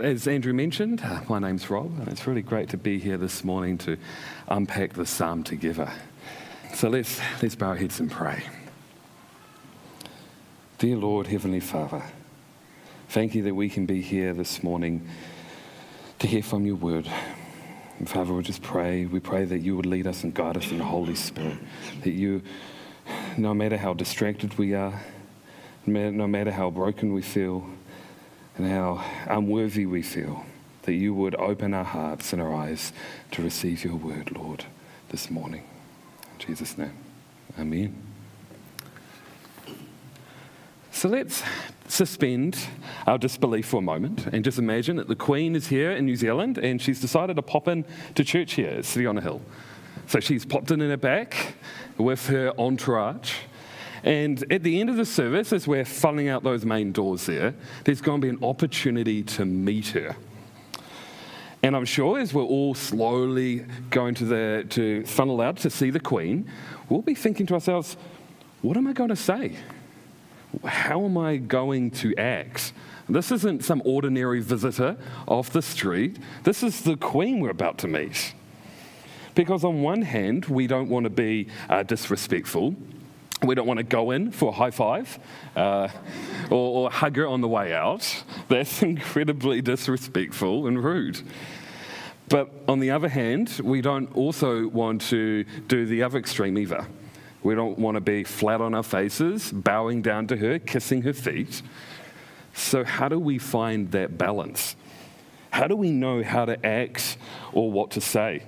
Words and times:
As 0.00 0.26
Andrew 0.26 0.52
mentioned, 0.52 1.02
uh, 1.02 1.20
my 1.28 1.38
name's 1.38 1.70
Rob, 1.70 2.00
and 2.00 2.08
it's 2.08 2.26
really 2.26 2.42
great 2.42 2.68
to 2.70 2.76
be 2.76 2.98
here 2.98 3.16
this 3.16 3.44
morning 3.44 3.78
to 3.78 3.96
unpack 4.48 4.94
the 4.94 5.06
psalm 5.06 5.44
together. 5.44 5.88
So 6.74 6.88
let's, 6.88 7.20
let's 7.40 7.54
bow 7.54 7.68
our 7.68 7.76
heads 7.76 8.00
and 8.00 8.10
pray. 8.10 8.42
Dear 10.78 10.96
Lord, 10.96 11.28
Heavenly 11.28 11.60
Father, 11.60 12.02
thank 13.08 13.36
you 13.36 13.44
that 13.44 13.54
we 13.54 13.68
can 13.68 13.86
be 13.86 14.02
here 14.02 14.34
this 14.34 14.64
morning 14.64 15.08
to 16.18 16.26
hear 16.26 16.42
from 16.42 16.66
your 16.66 16.76
word. 16.76 17.08
And 18.00 18.10
Father, 18.10 18.34
we 18.34 18.42
just 18.42 18.62
pray, 18.62 19.06
we 19.06 19.20
pray 19.20 19.44
that 19.44 19.60
you 19.60 19.76
would 19.76 19.86
lead 19.86 20.08
us 20.08 20.24
and 20.24 20.34
guide 20.34 20.56
us 20.56 20.72
in 20.72 20.78
the 20.78 20.84
Holy 20.84 21.14
Spirit, 21.14 21.58
that 22.02 22.10
you, 22.10 22.42
no 23.36 23.54
matter 23.54 23.76
how 23.76 23.94
distracted 23.94 24.58
we 24.58 24.74
are, 24.74 25.00
no 25.86 26.26
matter 26.26 26.50
how 26.50 26.68
broken 26.70 27.12
we 27.12 27.22
feel, 27.22 27.64
and 28.56 28.66
how 28.66 29.04
unworthy 29.26 29.86
we 29.86 30.02
feel, 30.02 30.44
that 30.82 30.92
you 30.92 31.14
would 31.14 31.34
open 31.36 31.74
our 31.74 31.84
hearts 31.84 32.32
and 32.32 32.40
our 32.40 32.54
eyes 32.54 32.92
to 33.32 33.42
receive 33.42 33.84
your 33.84 33.96
word, 33.96 34.36
Lord, 34.36 34.64
this 35.08 35.30
morning. 35.30 35.64
In 36.34 36.46
Jesus' 36.46 36.78
name, 36.78 36.96
amen. 37.58 37.94
So 40.90 41.08
let's 41.08 41.42
suspend 41.88 42.56
our 43.06 43.18
disbelief 43.18 43.66
for 43.66 43.78
a 43.78 43.82
moment 43.82 44.26
and 44.28 44.44
just 44.44 44.58
imagine 44.58 44.96
that 44.96 45.08
the 45.08 45.16
Queen 45.16 45.54
is 45.56 45.66
here 45.66 45.90
in 45.90 46.06
New 46.06 46.16
Zealand 46.16 46.56
and 46.56 46.80
she's 46.80 47.00
decided 47.00 47.36
to 47.36 47.42
pop 47.42 47.68
in 47.68 47.84
to 48.14 48.24
church 48.24 48.54
here 48.54 48.82
City 48.82 49.04
on 49.04 49.18
a 49.18 49.20
Hill. 49.20 49.42
So 50.06 50.20
she's 50.20 50.44
popped 50.44 50.70
in 50.70 50.80
in 50.80 50.90
her 50.90 50.96
back 50.96 51.56
with 51.98 52.28
her 52.28 52.52
entourage. 52.58 53.34
And 54.04 54.44
at 54.52 54.62
the 54.62 54.80
end 54.80 54.90
of 54.90 54.96
the 54.96 55.04
service, 55.04 55.52
as 55.52 55.66
we're 55.66 55.84
funneling 55.84 56.30
out 56.30 56.44
those 56.44 56.64
main 56.64 56.92
doors 56.92 57.26
there, 57.26 57.54
there's 57.84 58.00
going 58.00 58.20
to 58.20 58.24
be 58.26 58.28
an 58.28 58.44
opportunity 58.44 59.22
to 59.22 59.44
meet 59.44 59.88
her. 59.88 60.14
And 61.62 61.74
I'm 61.74 61.86
sure 61.86 62.20
as 62.20 62.32
we're 62.32 62.42
all 62.42 62.74
slowly 62.74 63.64
going 63.90 64.14
to, 64.16 64.24
the, 64.26 64.66
to 64.70 65.04
funnel 65.06 65.40
out 65.40 65.56
to 65.58 65.70
see 65.70 65.88
the 65.88 65.98
Queen, 66.00 66.48
we'll 66.88 67.02
be 67.02 67.14
thinking 67.14 67.46
to 67.46 67.54
ourselves, 67.54 67.96
what 68.60 68.76
am 68.76 68.86
I 68.86 68.92
going 68.92 69.08
to 69.08 69.16
say? 69.16 69.56
how 70.64 71.04
am 71.04 71.18
I 71.18 71.36
going 71.36 71.90
to 71.90 72.14
act? 72.16 72.72
This 73.08 73.30
isn't 73.32 73.64
some 73.64 73.82
ordinary 73.84 74.40
visitor 74.40 74.96
off 75.26 75.50
the 75.50 75.62
street. 75.62 76.18
This 76.44 76.62
is 76.62 76.82
the 76.82 76.96
queen 76.96 77.40
we're 77.40 77.50
about 77.50 77.78
to 77.78 77.88
meet. 77.88 78.34
Because, 79.34 79.64
on 79.64 79.82
one 79.82 80.02
hand, 80.02 80.46
we 80.46 80.66
don't 80.66 80.88
want 80.88 81.04
to 81.04 81.10
be 81.10 81.48
uh, 81.68 81.82
disrespectful. 81.82 82.76
We 83.44 83.54
don't 83.54 83.66
want 83.66 83.78
to 83.78 83.84
go 83.84 84.10
in 84.10 84.30
for 84.30 84.48
a 84.48 84.52
high 84.52 84.70
five 84.70 85.18
uh, 85.54 85.88
or, 86.50 86.86
or 86.86 86.90
hug 86.90 87.16
her 87.16 87.26
on 87.26 87.42
the 87.42 87.48
way 87.48 87.74
out. 87.74 88.24
That's 88.48 88.82
incredibly 88.94 89.60
disrespectful 89.60 90.66
and 90.66 90.82
rude. 90.82 91.20
But 92.28 92.50
on 92.66 92.80
the 92.80 92.90
other 92.90 93.08
hand, 93.08 93.60
we 93.62 93.82
don't 93.82 94.14
also 94.16 94.66
want 94.68 95.02
to 95.02 95.44
do 95.68 95.84
the 95.84 96.02
other 96.02 96.18
extreme 96.18 96.56
either. 96.56 96.86
We 97.42 97.54
don't 97.54 97.78
want 97.78 97.96
to 97.96 98.00
be 98.00 98.24
flat 98.24 98.62
on 98.62 98.74
our 98.74 98.82
faces, 98.82 99.52
bowing 99.52 100.00
down 100.00 100.26
to 100.28 100.36
her, 100.38 100.58
kissing 100.58 101.02
her 101.02 101.12
feet. 101.12 101.60
So, 102.54 102.82
how 102.82 103.08
do 103.08 103.18
we 103.18 103.38
find 103.38 103.90
that 103.90 104.16
balance? 104.16 104.76
How 105.50 105.66
do 105.66 105.76
we 105.76 105.90
know 105.90 106.22
how 106.22 106.46
to 106.46 106.64
act 106.64 107.18
or 107.52 107.70
what 107.70 107.90
to 107.92 108.00
say? 108.00 108.44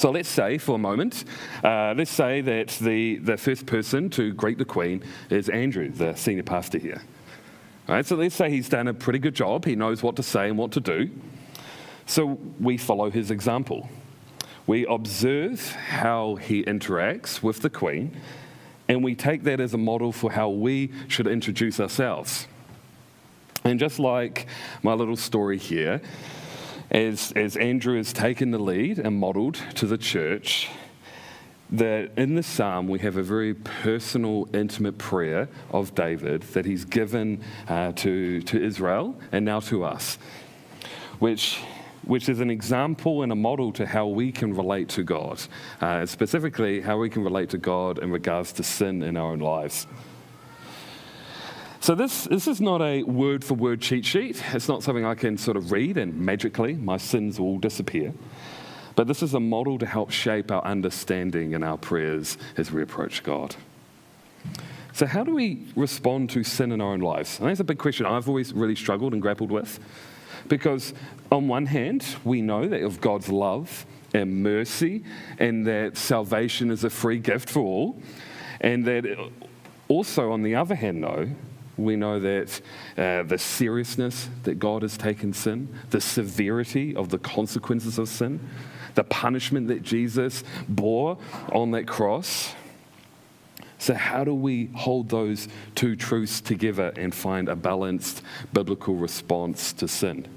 So 0.00 0.10
let's 0.10 0.30
say 0.30 0.56
for 0.56 0.76
a 0.76 0.78
moment, 0.78 1.24
uh, 1.62 1.92
let's 1.94 2.10
say 2.10 2.40
that 2.40 2.68
the, 2.80 3.16
the 3.16 3.36
first 3.36 3.66
person 3.66 4.08
to 4.10 4.32
greet 4.32 4.56
the 4.56 4.64
Queen 4.64 5.04
is 5.28 5.50
Andrew, 5.50 5.90
the 5.90 6.14
senior 6.14 6.42
pastor 6.42 6.78
here. 6.78 7.02
All 7.86 7.96
right, 7.96 8.06
so 8.06 8.16
let's 8.16 8.34
say 8.34 8.48
he's 8.48 8.70
done 8.70 8.88
a 8.88 8.94
pretty 8.94 9.18
good 9.18 9.34
job. 9.34 9.66
He 9.66 9.76
knows 9.76 10.02
what 10.02 10.16
to 10.16 10.22
say 10.22 10.48
and 10.48 10.56
what 10.56 10.72
to 10.72 10.80
do. 10.80 11.10
So 12.06 12.38
we 12.58 12.78
follow 12.78 13.10
his 13.10 13.30
example. 13.30 13.90
We 14.66 14.86
observe 14.86 15.70
how 15.72 16.36
he 16.36 16.62
interacts 16.62 17.42
with 17.42 17.60
the 17.60 17.68
Queen, 17.68 18.16
and 18.88 19.04
we 19.04 19.14
take 19.14 19.42
that 19.42 19.60
as 19.60 19.74
a 19.74 19.78
model 19.78 20.12
for 20.12 20.32
how 20.32 20.48
we 20.48 20.92
should 21.08 21.26
introduce 21.26 21.78
ourselves. 21.78 22.46
And 23.64 23.78
just 23.78 23.98
like 23.98 24.46
my 24.82 24.94
little 24.94 25.16
story 25.16 25.58
here, 25.58 26.00
as, 26.90 27.32
as 27.32 27.56
Andrew 27.56 27.96
has 27.96 28.12
taken 28.12 28.50
the 28.50 28.58
lead 28.58 28.98
and 28.98 29.16
modeled 29.18 29.54
to 29.76 29.86
the 29.86 29.98
church, 29.98 30.68
that 31.70 32.10
in 32.16 32.34
the 32.34 32.42
psalm 32.42 32.88
we 32.88 32.98
have 32.98 33.16
a 33.16 33.22
very 33.22 33.54
personal, 33.54 34.48
intimate 34.52 34.98
prayer 34.98 35.48
of 35.70 35.94
David 35.94 36.42
that 36.54 36.64
he's 36.64 36.84
given 36.84 37.42
uh, 37.68 37.92
to, 37.92 38.42
to 38.42 38.62
Israel 38.62 39.14
and 39.30 39.44
now 39.44 39.60
to 39.60 39.84
us, 39.84 40.18
which 41.18 41.60
which 42.04 42.28
is 42.30 42.40
an 42.40 42.50
example 42.50 43.22
and 43.22 43.30
a 43.30 43.34
model 43.36 43.72
to 43.72 43.86
how 43.86 44.06
we 44.06 44.32
can 44.32 44.54
relate 44.54 44.88
to 44.88 45.02
God, 45.02 45.40
uh, 45.82 46.06
specifically 46.06 46.80
how 46.80 46.96
we 46.96 47.10
can 47.10 47.22
relate 47.22 47.50
to 47.50 47.58
God 47.58 47.98
in 47.98 48.10
regards 48.10 48.52
to 48.54 48.62
sin 48.62 49.02
in 49.02 49.16
our 49.18 49.32
own 49.32 49.38
lives. 49.38 49.86
So, 51.82 51.94
this, 51.94 52.24
this 52.24 52.46
is 52.46 52.60
not 52.60 52.82
a 52.82 53.02
word 53.04 53.42
for 53.42 53.54
word 53.54 53.80
cheat 53.80 54.04
sheet. 54.04 54.42
It's 54.52 54.68
not 54.68 54.82
something 54.82 55.06
I 55.06 55.14
can 55.14 55.38
sort 55.38 55.56
of 55.56 55.72
read 55.72 55.96
and 55.96 56.14
magically 56.14 56.74
my 56.74 56.98
sins 56.98 57.40
will 57.40 57.58
disappear. 57.58 58.12
But 58.96 59.06
this 59.06 59.22
is 59.22 59.32
a 59.32 59.40
model 59.40 59.78
to 59.78 59.86
help 59.86 60.10
shape 60.10 60.50
our 60.50 60.62
understanding 60.62 61.54
and 61.54 61.64
our 61.64 61.78
prayers 61.78 62.36
as 62.58 62.70
we 62.70 62.82
approach 62.82 63.22
God. 63.22 63.56
So, 64.92 65.06
how 65.06 65.24
do 65.24 65.34
we 65.34 65.68
respond 65.74 66.28
to 66.30 66.44
sin 66.44 66.70
in 66.70 66.82
our 66.82 66.92
own 66.92 67.00
lives? 67.00 67.40
And 67.40 67.48
that's 67.48 67.60
a 67.60 67.64
big 67.64 67.78
question 67.78 68.04
I've 68.04 68.28
always 68.28 68.52
really 68.52 68.76
struggled 68.76 69.14
and 69.14 69.22
grappled 69.22 69.50
with. 69.50 69.80
Because, 70.48 70.92
on 71.32 71.48
one 71.48 71.64
hand, 71.64 72.04
we 72.24 72.42
know 72.42 72.68
that 72.68 72.82
of 72.82 73.00
God's 73.00 73.30
love 73.30 73.86
and 74.12 74.42
mercy, 74.42 75.02
and 75.38 75.66
that 75.66 75.96
salvation 75.96 76.70
is 76.70 76.84
a 76.84 76.90
free 76.90 77.20
gift 77.20 77.48
for 77.48 77.60
all. 77.60 78.02
And 78.60 78.84
that 78.84 79.06
also, 79.88 80.30
on 80.30 80.42
the 80.42 80.56
other 80.56 80.74
hand, 80.74 81.02
though, 81.02 81.30
we 81.84 81.96
know 81.96 82.20
that 82.20 82.60
uh, 82.96 83.22
the 83.24 83.38
seriousness 83.38 84.28
that 84.44 84.58
God 84.58 84.82
has 84.82 84.96
taken 84.96 85.32
sin, 85.32 85.68
the 85.90 86.00
severity 86.00 86.94
of 86.94 87.08
the 87.08 87.18
consequences 87.18 87.98
of 87.98 88.08
sin, 88.08 88.40
the 88.94 89.04
punishment 89.04 89.68
that 89.68 89.82
Jesus 89.82 90.44
bore 90.68 91.18
on 91.52 91.70
that 91.72 91.86
cross. 91.86 92.54
So, 93.78 93.94
how 93.94 94.24
do 94.24 94.34
we 94.34 94.66
hold 94.74 95.08
those 95.08 95.48
two 95.74 95.96
truths 95.96 96.40
together 96.40 96.92
and 96.96 97.14
find 97.14 97.48
a 97.48 97.56
balanced 97.56 98.22
biblical 98.52 98.94
response 98.94 99.72
to 99.74 99.88
sin? 99.88 100.28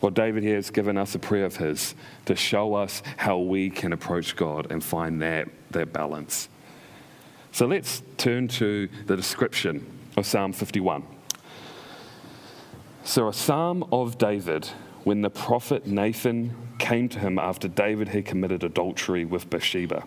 Well, 0.00 0.10
David 0.10 0.42
here 0.42 0.56
has 0.56 0.70
given 0.70 0.96
us 0.96 1.14
a 1.14 1.18
prayer 1.18 1.44
of 1.44 1.56
his 1.56 1.94
to 2.24 2.34
show 2.34 2.74
us 2.74 3.02
how 3.16 3.38
we 3.38 3.70
can 3.70 3.92
approach 3.92 4.34
God 4.34 4.70
and 4.70 4.82
find 4.82 5.22
that, 5.22 5.48
that 5.70 5.92
balance. 5.92 6.48
So 7.52 7.66
let's 7.66 8.02
turn 8.16 8.48
to 8.48 8.88
the 9.06 9.14
description 9.14 9.86
of 10.16 10.26
Psalm 10.26 10.52
51. 10.52 11.04
So, 13.04 13.28
a 13.28 13.32
psalm 13.32 13.84
of 13.90 14.18
David 14.18 14.68
when 15.04 15.22
the 15.22 15.30
prophet 15.30 15.86
Nathan 15.86 16.56
came 16.78 17.08
to 17.08 17.18
him 17.18 17.38
after 17.38 17.66
David 17.66 18.08
had 18.08 18.24
committed 18.24 18.62
adultery 18.62 19.24
with 19.24 19.50
Bathsheba. 19.50 20.04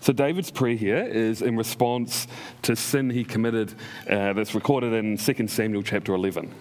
So, 0.00 0.12
David's 0.12 0.50
prayer 0.50 0.76
here 0.76 1.02
is 1.02 1.42
in 1.42 1.56
response 1.56 2.28
to 2.62 2.76
sin 2.76 3.10
he 3.10 3.24
committed 3.24 3.74
uh, 4.08 4.32
that's 4.34 4.54
recorded 4.54 4.92
in 4.92 5.16
2 5.16 5.48
Samuel 5.48 5.82
chapter 5.82 6.14
11. 6.14 6.54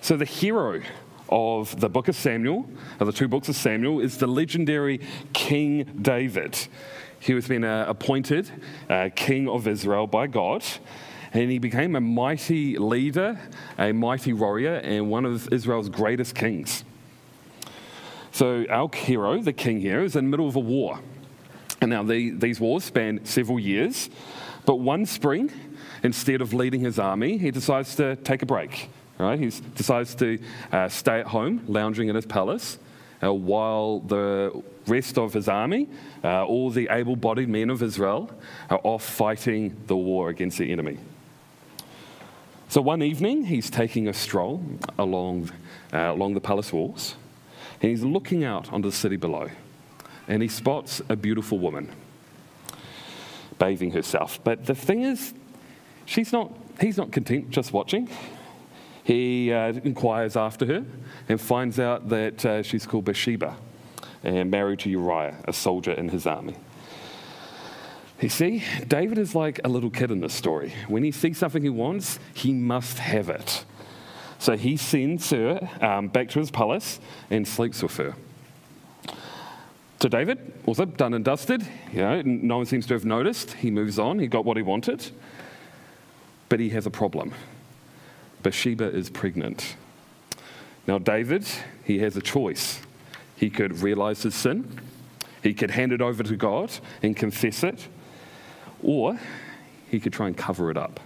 So, 0.00 0.16
the 0.16 0.24
hero 0.24 0.80
of 1.28 1.78
the 1.80 1.88
book 1.88 2.08
of 2.08 2.16
Samuel, 2.16 2.66
of 3.00 3.06
the 3.06 3.12
two 3.12 3.28
books 3.28 3.48
of 3.48 3.56
Samuel, 3.56 4.00
is 4.00 4.18
the 4.18 4.26
legendary 4.26 5.00
King 5.32 5.84
David. 6.00 6.68
He 7.24 7.32
was 7.32 7.48
been 7.48 7.64
uh, 7.64 7.86
appointed 7.88 8.50
uh, 8.90 9.08
king 9.16 9.48
of 9.48 9.66
Israel 9.66 10.06
by 10.06 10.26
God, 10.26 10.62
and 11.32 11.50
he 11.50 11.58
became 11.58 11.96
a 11.96 12.00
mighty 12.00 12.76
leader, 12.76 13.40
a 13.78 13.92
mighty 13.92 14.34
warrior, 14.34 14.74
and 14.74 15.08
one 15.08 15.24
of 15.24 15.50
Israel's 15.50 15.88
greatest 15.88 16.34
kings. 16.34 16.84
So, 18.30 18.66
our 18.68 18.90
hero, 18.94 19.40
the 19.40 19.54
king 19.54 19.80
here, 19.80 20.02
is 20.02 20.16
in 20.16 20.26
the 20.26 20.30
middle 20.30 20.46
of 20.46 20.56
a 20.56 20.60
war. 20.60 21.00
And 21.80 21.88
now 21.88 22.02
the, 22.02 22.28
these 22.28 22.60
wars 22.60 22.84
span 22.84 23.24
several 23.24 23.58
years, 23.58 24.10
but 24.66 24.76
one 24.76 25.06
spring, 25.06 25.50
instead 26.02 26.42
of 26.42 26.52
leading 26.52 26.80
his 26.82 26.98
army, 26.98 27.38
he 27.38 27.50
decides 27.50 27.96
to 27.96 28.16
take 28.16 28.42
a 28.42 28.46
break. 28.46 28.90
Right? 29.16 29.38
He 29.38 29.50
decides 29.74 30.14
to 30.16 30.38
uh, 30.70 30.88
stay 30.90 31.20
at 31.20 31.28
home, 31.28 31.64
lounging 31.68 32.08
in 32.08 32.16
his 32.16 32.26
palace, 32.26 32.76
uh, 33.24 33.32
while 33.32 34.00
the 34.00 34.62
rest 34.86 35.18
of 35.18 35.32
his 35.32 35.48
army, 35.48 35.88
uh, 36.22 36.44
all 36.44 36.70
the 36.70 36.88
able 36.90 37.16
bodied 37.16 37.48
men 37.48 37.70
of 37.70 37.82
Israel, 37.82 38.30
are 38.68 38.80
off 38.84 39.04
fighting 39.04 39.76
the 39.86 39.96
war 39.96 40.28
against 40.28 40.58
the 40.58 40.70
enemy. 40.70 40.98
So 42.68 42.80
one 42.80 43.02
evening, 43.02 43.44
he's 43.44 43.70
taking 43.70 44.08
a 44.08 44.12
stroll 44.12 44.62
along, 44.98 45.50
uh, 45.92 46.12
along 46.12 46.34
the 46.34 46.40
palace 46.40 46.72
walls, 46.72 47.14
and 47.80 47.90
he's 47.90 48.02
looking 48.02 48.44
out 48.44 48.72
onto 48.72 48.90
the 48.90 48.96
city 48.96 49.16
below 49.16 49.48
and 50.28 50.42
he 50.42 50.48
spots 50.48 51.02
a 51.08 51.16
beautiful 51.16 51.58
woman 51.58 51.90
bathing 53.58 53.92
herself. 53.92 54.40
But 54.42 54.66
the 54.66 54.74
thing 54.74 55.02
is, 55.02 55.34
she's 56.06 56.32
not, 56.32 56.52
he's 56.80 56.96
not 56.96 57.12
content 57.12 57.50
just 57.50 57.72
watching. 57.72 58.08
He 59.04 59.52
uh, 59.52 59.74
inquires 59.84 60.36
after 60.36 60.66
her 60.66 60.84
and 61.28 61.40
finds 61.40 61.78
out 61.78 62.08
that 62.08 62.44
uh, 62.44 62.62
she's 62.62 62.86
called 62.86 63.04
Bathsheba 63.04 63.56
and 64.22 64.50
married 64.50 64.80
to 64.80 64.90
Uriah, 64.90 65.36
a 65.44 65.52
soldier 65.52 65.92
in 65.92 66.08
his 66.08 66.26
army. 66.26 66.56
You 68.20 68.30
see, 68.30 68.64
David 68.88 69.18
is 69.18 69.34
like 69.34 69.60
a 69.64 69.68
little 69.68 69.90
kid 69.90 70.10
in 70.10 70.20
this 70.20 70.32
story. 70.32 70.72
When 70.88 71.04
he 71.04 71.10
sees 71.10 71.36
something 71.36 71.62
he 71.62 71.68
wants, 71.68 72.18
he 72.32 72.54
must 72.54 72.98
have 72.98 73.28
it. 73.28 73.64
So 74.38 74.56
he 74.56 74.78
sends 74.78 75.28
her 75.30 75.68
um, 75.82 76.08
back 76.08 76.30
to 76.30 76.38
his 76.38 76.50
palace 76.50 76.98
and 77.30 77.46
sleeps 77.46 77.82
with 77.82 77.96
her. 77.98 78.14
So 80.00 80.08
David, 80.08 80.52
also 80.64 80.86
done 80.86 81.12
and 81.12 81.24
dusted, 81.24 81.66
you 81.92 82.00
know, 82.00 82.22
no 82.22 82.58
one 82.58 82.66
seems 82.66 82.86
to 82.86 82.94
have 82.94 83.04
noticed. 83.04 83.52
He 83.52 83.70
moves 83.70 83.98
on, 83.98 84.18
he 84.18 84.26
got 84.26 84.46
what 84.46 84.56
he 84.56 84.62
wanted. 84.62 85.10
But 86.48 86.60
he 86.60 86.70
has 86.70 86.86
a 86.86 86.90
problem. 86.90 87.34
Bathsheba 88.44 88.84
is 88.94 89.10
pregnant. 89.10 89.74
Now, 90.86 90.98
David, 90.98 91.46
he 91.82 91.98
has 92.00 92.16
a 92.16 92.20
choice. 92.20 92.80
He 93.34 93.50
could 93.50 93.80
realize 93.80 94.22
his 94.22 94.34
sin, 94.36 94.80
he 95.42 95.52
could 95.52 95.72
hand 95.72 95.92
it 95.92 96.00
over 96.00 96.22
to 96.22 96.36
God 96.36 96.70
and 97.02 97.16
confess 97.16 97.64
it, 97.64 97.88
or 98.82 99.18
he 99.90 99.98
could 99.98 100.12
try 100.12 100.28
and 100.28 100.36
cover 100.36 100.70
it 100.70 100.76
up. 100.76 101.00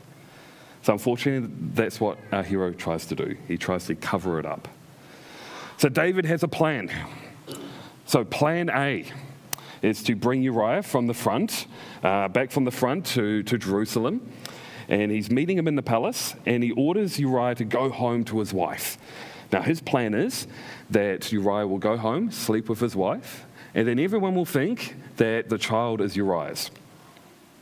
So, 0.83 0.93
unfortunately, 0.93 1.49
that's 1.75 2.01
what 2.01 2.19
our 2.33 2.43
hero 2.43 2.73
tries 2.73 3.07
to 3.07 3.15
do. 3.15 3.37
He 3.47 3.57
tries 3.57 3.87
to 3.87 3.95
cover 3.95 4.39
it 4.39 4.47
up. 4.47 4.69
So, 5.77 5.89
David 5.89 6.25
has 6.25 6.43
a 6.43 6.49
plan. 6.49 6.91
So, 8.05 8.25
plan 8.25 8.69
A 8.71 9.05
is 9.81 10.03
to 10.05 10.17
bring 10.17 10.43
Uriah 10.43 10.83
from 10.83 11.07
the 11.07 11.15
front, 11.15 11.67
uh, 12.03 12.29
back 12.29 12.51
from 12.51 12.65
the 12.65 12.71
front 12.71 13.07
to, 13.07 13.43
to 13.45 13.59
Jerusalem. 13.59 14.33
And 14.89 15.11
he's 15.13 15.31
meeting 15.31 15.59
him 15.59 15.69
in 15.69 15.77
the 15.77 15.83
palace, 15.83 16.35
and 16.47 16.63
he 16.63 16.73
orders 16.73 17.19
Uriah 17.19 17.55
to 17.57 17.65
go 17.65 17.91
home 17.91 18.25
to 18.25 18.39
his 18.39 18.55
wife. 18.55 18.97
Now, 19.53 19.63
his 19.63 19.81
plan 19.81 20.15
is 20.15 20.47
that 20.91 21.33
Uriah 21.33 21.67
will 21.67 21.79
go 21.79 21.97
home, 21.97 22.31
sleep 22.31 22.69
with 22.69 22.81
his 22.81 22.97
wife, 22.97 23.45
and 23.75 23.87
then 23.87 23.99
everyone 23.99 24.35
will 24.35 24.45
think 24.45 24.97
that 25.17 25.49
the 25.49 25.59
child 25.59 26.01
is 26.01 26.17
Uriah's. 26.17 26.71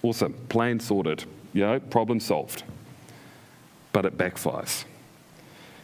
Awesome, 0.03 0.35
plan 0.49 0.79
sorted, 0.81 1.25
you 1.53 1.63
know, 1.63 1.81
problem 1.81 2.21
solved. 2.21 2.63
But 3.93 4.05
it 4.05 4.17
backfires. 4.17 4.85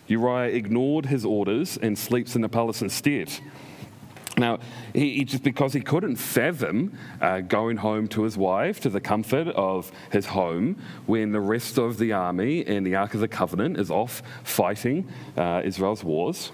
Uriah 0.06 0.54
ignored 0.54 1.06
his 1.06 1.24
orders 1.24 1.76
and 1.76 1.98
sleeps 1.98 2.36
in 2.36 2.42
the 2.42 2.48
palace 2.48 2.82
instead. 2.82 3.30
Now, 4.42 4.58
he, 4.92 5.18
he, 5.18 5.24
just 5.24 5.44
because 5.44 5.72
he 5.72 5.80
couldn't 5.80 6.16
fathom 6.16 6.98
uh, 7.20 7.42
going 7.42 7.76
home 7.76 8.08
to 8.08 8.24
his 8.24 8.36
wife, 8.36 8.80
to 8.80 8.90
the 8.90 9.00
comfort 9.00 9.46
of 9.46 9.92
his 10.10 10.26
home, 10.26 10.82
when 11.06 11.30
the 11.30 11.40
rest 11.40 11.78
of 11.78 11.96
the 11.96 12.12
army 12.12 12.66
and 12.66 12.84
the 12.84 12.96
Ark 12.96 13.14
of 13.14 13.20
the 13.20 13.28
Covenant 13.28 13.78
is 13.78 13.88
off 13.88 14.20
fighting 14.42 15.08
uh, 15.36 15.62
Israel's 15.64 16.02
wars. 16.02 16.50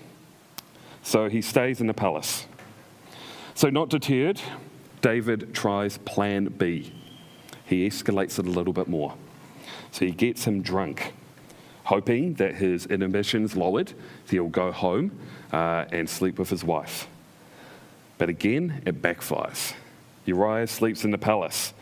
So 1.03 1.31
he 1.31 1.41
stays 1.41 1.81
in 1.81 1.87
the 1.87 1.95
palace. 1.95 2.45
So, 3.55 3.71
not 3.71 3.89
deterred, 3.89 4.39
David 5.01 5.55
tries 5.55 5.97
plan 5.97 6.45
B. 6.45 6.93
He 7.65 7.89
escalates 7.89 8.39
it 8.39 8.47
a 8.47 8.51
little 8.51 8.75
bit 8.75 8.89
more. 8.89 9.15
So 9.93 10.05
he 10.05 10.11
gets 10.11 10.45
him 10.45 10.61
drunk, 10.61 11.15
hoping 11.85 12.35
that 12.35 12.57
his 12.57 12.85
inhibitions 12.85 13.57
lowered, 13.57 13.95
he'll 14.29 14.49
go 14.49 14.73
home 14.73 15.19
uh, 15.55 15.87
and 15.91 16.07
sleep 16.07 16.39
with 16.39 16.51
his 16.51 16.63
wife. 16.63 17.09
But 18.19 18.29
again, 18.29 18.83
it 18.85 19.01
backfires. 19.01 19.75
Uriah 20.27 20.67
sleeps 20.67 21.05
in 21.05 21.11
the 21.11 21.19
palace. 21.19 21.73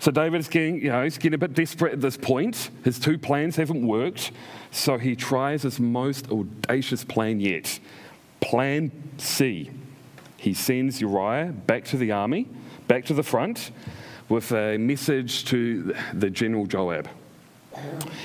So 0.00 0.10
David 0.10 0.40
is 0.40 0.48
getting, 0.48 0.82
you 0.82 0.90
know, 0.90 1.04
he's 1.04 1.16
getting 1.16 1.34
a 1.34 1.38
bit 1.38 1.54
desperate 1.54 1.92
at 1.92 2.00
this 2.00 2.16
point. 2.16 2.70
His 2.84 2.98
two 2.98 3.16
plans 3.16 3.56
haven't 3.56 3.86
worked, 3.86 4.32
so 4.70 4.98
he 4.98 5.16
tries 5.16 5.62
his 5.62 5.80
most 5.80 6.30
audacious 6.30 7.04
plan 7.04 7.40
yet. 7.40 7.78
Plan 8.40 8.90
C. 9.16 9.70
He 10.36 10.52
sends 10.52 11.00
Uriah 11.00 11.52
back 11.52 11.84
to 11.86 11.96
the 11.96 12.12
army, 12.12 12.48
back 12.86 13.06
to 13.06 13.14
the 13.14 13.22
front, 13.22 13.70
with 14.28 14.52
a 14.52 14.76
message 14.76 15.46
to 15.46 15.94
the 16.12 16.28
general 16.28 16.66
Joab. 16.66 17.08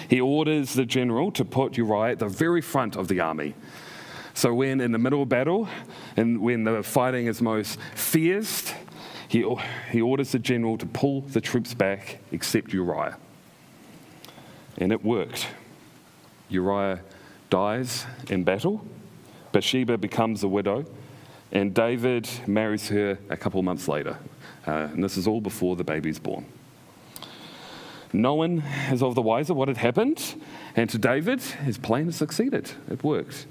He 0.09 0.19
orders 0.19 0.73
the 0.73 0.85
general 0.85 1.31
to 1.31 1.45
put 1.45 1.77
Uriah 1.77 2.11
at 2.11 2.19
the 2.19 2.27
very 2.27 2.61
front 2.61 2.97
of 2.97 3.07
the 3.07 3.21
army. 3.21 3.53
So, 4.39 4.53
when 4.53 4.79
in 4.79 4.93
the 4.93 4.97
middle 4.97 5.21
of 5.21 5.27
battle 5.27 5.67
and 6.15 6.39
when 6.39 6.63
the 6.63 6.81
fighting 6.81 7.27
is 7.27 7.41
most 7.41 7.77
fierce, 7.93 8.73
he, 9.27 9.43
he 9.91 9.99
orders 9.99 10.31
the 10.31 10.39
general 10.39 10.77
to 10.77 10.85
pull 10.85 11.23
the 11.23 11.41
troops 11.41 11.73
back 11.73 12.19
except 12.31 12.71
Uriah. 12.71 13.17
And 14.77 14.93
it 14.93 15.03
worked. 15.03 15.45
Uriah 16.47 17.01
dies 17.49 18.05
in 18.29 18.45
battle, 18.45 18.85
Bathsheba 19.51 19.97
becomes 19.97 20.41
a 20.41 20.47
widow, 20.47 20.85
and 21.51 21.73
David 21.73 22.29
marries 22.47 22.87
her 22.87 23.17
a 23.29 23.35
couple 23.35 23.61
months 23.61 23.89
later. 23.89 24.17
Uh, 24.65 24.87
and 24.93 25.03
this 25.03 25.17
is 25.17 25.27
all 25.27 25.41
before 25.41 25.75
the 25.75 25.83
baby's 25.83 26.17
born. 26.17 26.45
No 28.13 28.35
one 28.35 28.63
is 28.89 29.03
of 29.03 29.15
the 29.15 29.21
wiser 29.21 29.53
what 29.53 29.67
had 29.67 29.75
happened, 29.75 30.35
and 30.77 30.89
to 30.91 30.97
David, 30.97 31.41
his 31.41 31.77
plan 31.77 32.05
has 32.05 32.15
succeeded. 32.15 32.71
It 32.89 33.03
worked 33.03 33.45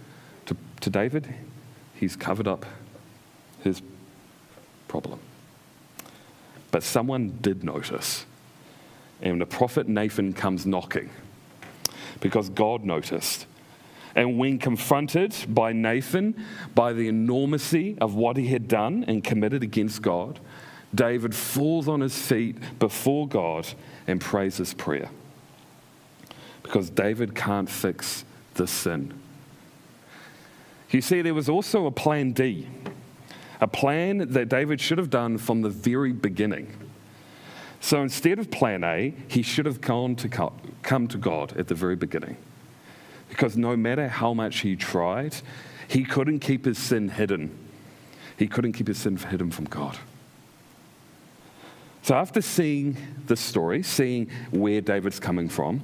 to 0.80 0.90
David, 0.90 1.34
he's 1.94 2.16
covered 2.16 2.48
up 2.48 2.64
his 3.62 3.82
problem. 4.86 5.18
But 6.70 6.82
someone 6.82 7.38
did 7.40 7.64
notice. 7.64 8.24
And 9.20 9.40
the 9.40 9.46
prophet 9.46 9.88
Nathan 9.88 10.32
comes 10.32 10.64
knocking 10.64 11.10
because 12.20 12.48
God 12.48 12.84
noticed. 12.84 13.46
And 14.14 14.38
when 14.38 14.58
confronted 14.58 15.34
by 15.48 15.72
Nathan 15.72 16.44
by 16.74 16.92
the 16.92 17.08
enormity 17.08 17.96
of 18.00 18.14
what 18.14 18.36
he 18.36 18.48
had 18.48 18.68
done 18.68 19.04
and 19.06 19.22
committed 19.22 19.62
against 19.62 20.02
God, 20.02 20.40
David 20.94 21.34
falls 21.34 21.88
on 21.88 22.00
his 22.00 22.16
feet 22.16 22.56
before 22.78 23.28
God 23.28 23.68
and 24.06 24.20
prays 24.20 24.56
his 24.56 24.72
prayer. 24.74 25.10
Because 26.62 26.90
David 26.90 27.34
can't 27.34 27.68
fix 27.68 28.24
the 28.54 28.66
sin 28.66 29.12
you 30.90 31.00
see, 31.00 31.22
there 31.22 31.34
was 31.34 31.48
also 31.48 31.86
a 31.86 31.90
plan 31.90 32.32
D, 32.32 32.66
a 33.60 33.68
plan 33.68 34.30
that 34.32 34.48
David 34.48 34.80
should 34.80 34.98
have 34.98 35.10
done 35.10 35.36
from 35.38 35.62
the 35.62 35.68
very 35.68 36.12
beginning. 36.12 36.72
So 37.80 38.02
instead 38.02 38.38
of 38.38 38.50
plan 38.50 38.82
A, 38.84 39.14
he 39.28 39.42
should 39.42 39.66
have 39.66 39.80
gone 39.80 40.16
to 40.16 40.50
come 40.82 41.08
to 41.08 41.18
God 41.18 41.56
at 41.56 41.68
the 41.68 41.74
very 41.74 41.96
beginning. 41.96 42.36
Because 43.28 43.56
no 43.56 43.76
matter 43.76 44.08
how 44.08 44.32
much 44.32 44.60
he 44.60 44.74
tried, 44.76 45.36
he 45.86 46.04
couldn't 46.04 46.40
keep 46.40 46.64
his 46.64 46.78
sin 46.78 47.08
hidden. 47.08 47.56
He 48.38 48.46
couldn't 48.46 48.72
keep 48.72 48.88
his 48.88 48.98
sin 48.98 49.16
hidden 49.16 49.50
from 49.50 49.66
God. 49.66 49.98
So 52.02 52.14
after 52.14 52.40
seeing 52.40 52.96
this 53.26 53.40
story, 53.40 53.82
seeing 53.82 54.30
where 54.50 54.80
David's 54.80 55.20
coming 55.20 55.48
from, 55.48 55.82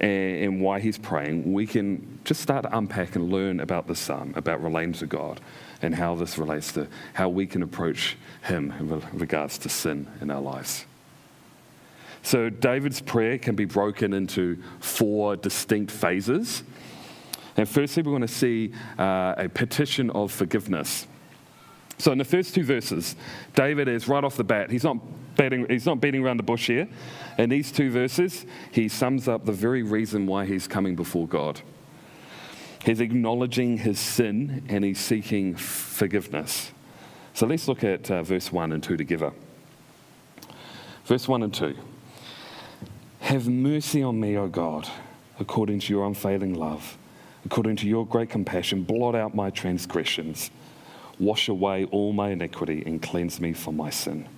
and, 0.00 0.44
and 0.44 0.60
why 0.60 0.80
he's 0.80 0.98
praying, 0.98 1.52
we 1.52 1.66
can 1.66 2.20
just 2.24 2.40
start 2.40 2.64
to 2.64 2.76
unpack 2.76 3.16
and 3.16 3.30
learn 3.30 3.60
about 3.60 3.86
the 3.86 3.94
psalm, 3.94 4.32
about 4.36 4.62
relating 4.62 4.92
to 4.94 5.06
God, 5.06 5.40
and 5.82 5.94
how 5.94 6.14
this 6.14 6.38
relates 6.38 6.72
to 6.72 6.88
how 7.14 7.28
we 7.28 7.46
can 7.46 7.62
approach 7.62 8.16
him 8.42 8.72
in 8.78 9.02
regards 9.18 9.58
to 9.58 9.68
sin 9.68 10.06
in 10.20 10.30
our 10.30 10.40
lives. 10.40 10.84
So, 12.22 12.50
David's 12.50 13.00
prayer 13.00 13.38
can 13.38 13.54
be 13.54 13.64
broken 13.64 14.12
into 14.12 14.62
four 14.80 15.36
distinct 15.36 15.90
phases. 15.90 16.62
And 17.56 17.68
firstly, 17.68 18.02
we 18.02 18.12
want 18.12 18.22
to 18.22 18.28
see 18.28 18.72
uh, 18.98 19.34
a 19.36 19.48
petition 19.48 20.10
of 20.10 20.30
forgiveness. 20.30 21.06
So, 21.98 22.12
in 22.12 22.18
the 22.18 22.24
first 22.24 22.54
two 22.54 22.64
verses, 22.64 23.16
David 23.54 23.88
is 23.88 24.08
right 24.08 24.22
off 24.22 24.36
the 24.36 24.44
bat, 24.44 24.70
he's 24.70 24.84
not, 24.84 24.98
he's 25.68 25.86
not 25.86 26.00
beating 26.00 26.24
around 26.24 26.38
the 26.38 26.42
bush 26.42 26.66
here. 26.66 26.88
In 27.38 27.48
these 27.50 27.70
two 27.70 27.90
verses, 27.90 28.44
he 28.72 28.88
sums 28.88 29.28
up 29.28 29.44
the 29.44 29.52
very 29.52 29.82
reason 29.82 30.26
why 30.26 30.44
he's 30.44 30.66
coming 30.66 30.96
before 30.96 31.26
God. 31.26 31.60
He's 32.84 33.00
acknowledging 33.00 33.78
his 33.78 33.98
sin 33.98 34.64
and 34.68 34.84
he's 34.84 34.98
seeking 34.98 35.54
forgiveness. 35.54 36.72
So 37.34 37.46
let's 37.46 37.68
look 37.68 37.84
at 37.84 38.10
uh, 38.10 38.22
verse 38.22 38.50
1 38.52 38.72
and 38.72 38.82
2 38.82 38.96
together. 38.96 39.32
Verse 41.04 41.28
1 41.28 41.42
and 41.42 41.54
2 41.54 41.76
Have 43.20 43.48
mercy 43.48 44.02
on 44.02 44.18
me, 44.18 44.36
O 44.36 44.48
God, 44.48 44.88
according 45.38 45.80
to 45.80 45.92
your 45.92 46.06
unfailing 46.06 46.54
love, 46.54 46.98
according 47.44 47.76
to 47.76 47.86
your 47.86 48.06
great 48.06 48.30
compassion, 48.30 48.82
blot 48.82 49.14
out 49.14 49.34
my 49.34 49.50
transgressions, 49.50 50.50
wash 51.18 51.48
away 51.48 51.84
all 51.86 52.12
my 52.12 52.30
iniquity, 52.30 52.82
and 52.86 53.00
cleanse 53.00 53.40
me 53.40 53.52
from 53.52 53.76
my 53.76 53.90
sin. 53.90 54.28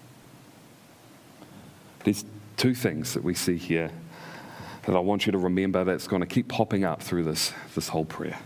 There's 2.04 2.24
two 2.56 2.74
things 2.74 3.14
that 3.14 3.22
we 3.22 3.34
see 3.34 3.56
here 3.56 3.90
that 4.86 4.96
I 4.96 5.00
want 5.00 5.26
you 5.26 5.32
to 5.32 5.38
remember 5.38 5.84
that's 5.84 6.08
going 6.08 6.20
to 6.20 6.26
keep 6.26 6.48
popping 6.48 6.84
up 6.84 7.02
through 7.02 7.24
this, 7.24 7.52
this 7.74 7.88
whole 7.88 8.04
prayer. 8.04 8.38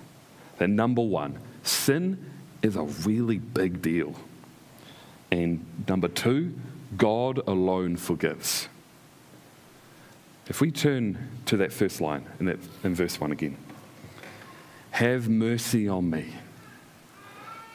That 0.59 0.69
number 0.69 1.03
one, 1.03 1.39
sin 1.63 2.33
is 2.63 2.77
a 2.77 2.83
really 2.83 3.39
big 3.39 3.83
deal. 3.83 4.15
And 5.31 5.65
number 5.89 6.09
two, 6.09 6.55
God 6.97 7.41
alone 7.47 7.97
forgives. 7.97 8.69
If 10.47 10.61
we 10.61 10.71
turn 10.71 11.19
to 11.47 11.57
that 11.59 11.73
first 11.73 12.01
line 12.01 12.27
in, 12.39 12.47
that, 12.47 12.59
in 12.83 12.95
verse 12.95 13.19
1 13.21 13.33
again, 13.33 13.57
have 14.91 15.29
mercy 15.29 15.89
on 15.89 16.11
me. 16.11 16.35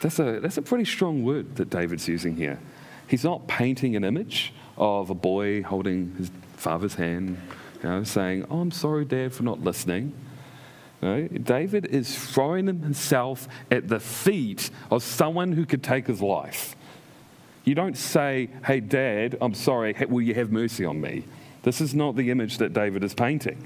That's 0.00 0.18
a, 0.18 0.40
that's 0.40 0.56
a 0.56 0.62
pretty 0.62 0.84
strong 0.84 1.24
word 1.24 1.56
that 1.56 1.68
David's 1.68 2.08
using 2.08 2.36
here. 2.36 2.58
He's 3.08 3.24
not 3.24 3.46
painting 3.48 3.96
an 3.96 4.04
image 4.04 4.54
of 4.80 5.10
a 5.10 5.14
boy 5.14 5.62
holding 5.62 6.14
his 6.16 6.30
father's 6.56 6.94
hand, 6.94 7.40
you 7.82 7.88
know, 7.88 8.02
saying, 8.02 8.46
Oh, 8.50 8.60
I'm 8.60 8.70
sorry, 8.70 9.04
Dad, 9.04 9.32
for 9.32 9.42
not 9.42 9.60
listening. 9.60 10.14
No, 11.02 11.28
David 11.28 11.86
is 11.86 12.16
throwing 12.16 12.66
himself 12.66 13.46
at 13.70 13.88
the 13.88 14.00
feet 14.00 14.70
of 14.90 15.02
someone 15.02 15.52
who 15.52 15.64
could 15.64 15.82
take 15.82 16.06
his 16.06 16.20
life. 16.20 16.74
You 17.64 17.74
don't 17.74 17.96
say, 17.96 18.48
Hey, 18.64 18.80
Dad, 18.80 19.36
I'm 19.40 19.54
sorry, 19.54 19.94
will 20.08 20.22
you 20.22 20.34
have 20.34 20.50
mercy 20.50 20.84
on 20.84 21.00
me? 21.00 21.24
This 21.62 21.82
is 21.82 21.94
not 21.94 22.16
the 22.16 22.30
image 22.30 22.56
that 22.58 22.72
David 22.72 23.04
is 23.04 23.12
painting. 23.12 23.62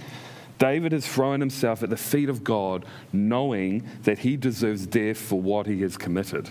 David 0.59 0.93
has 0.93 1.07
thrown 1.07 1.41
himself 1.41 1.83
at 1.83 1.91
the 1.91 1.97
feet 1.97 2.29
of 2.29 2.43
God, 2.43 2.85
knowing 3.13 3.89
that 4.03 4.21
he 4.21 4.37
deserves 4.37 4.87
death 4.87 5.19
for 5.19 5.41
what 5.41 5.67
he 5.67 5.81
has 5.83 5.97
committed. 5.97 6.51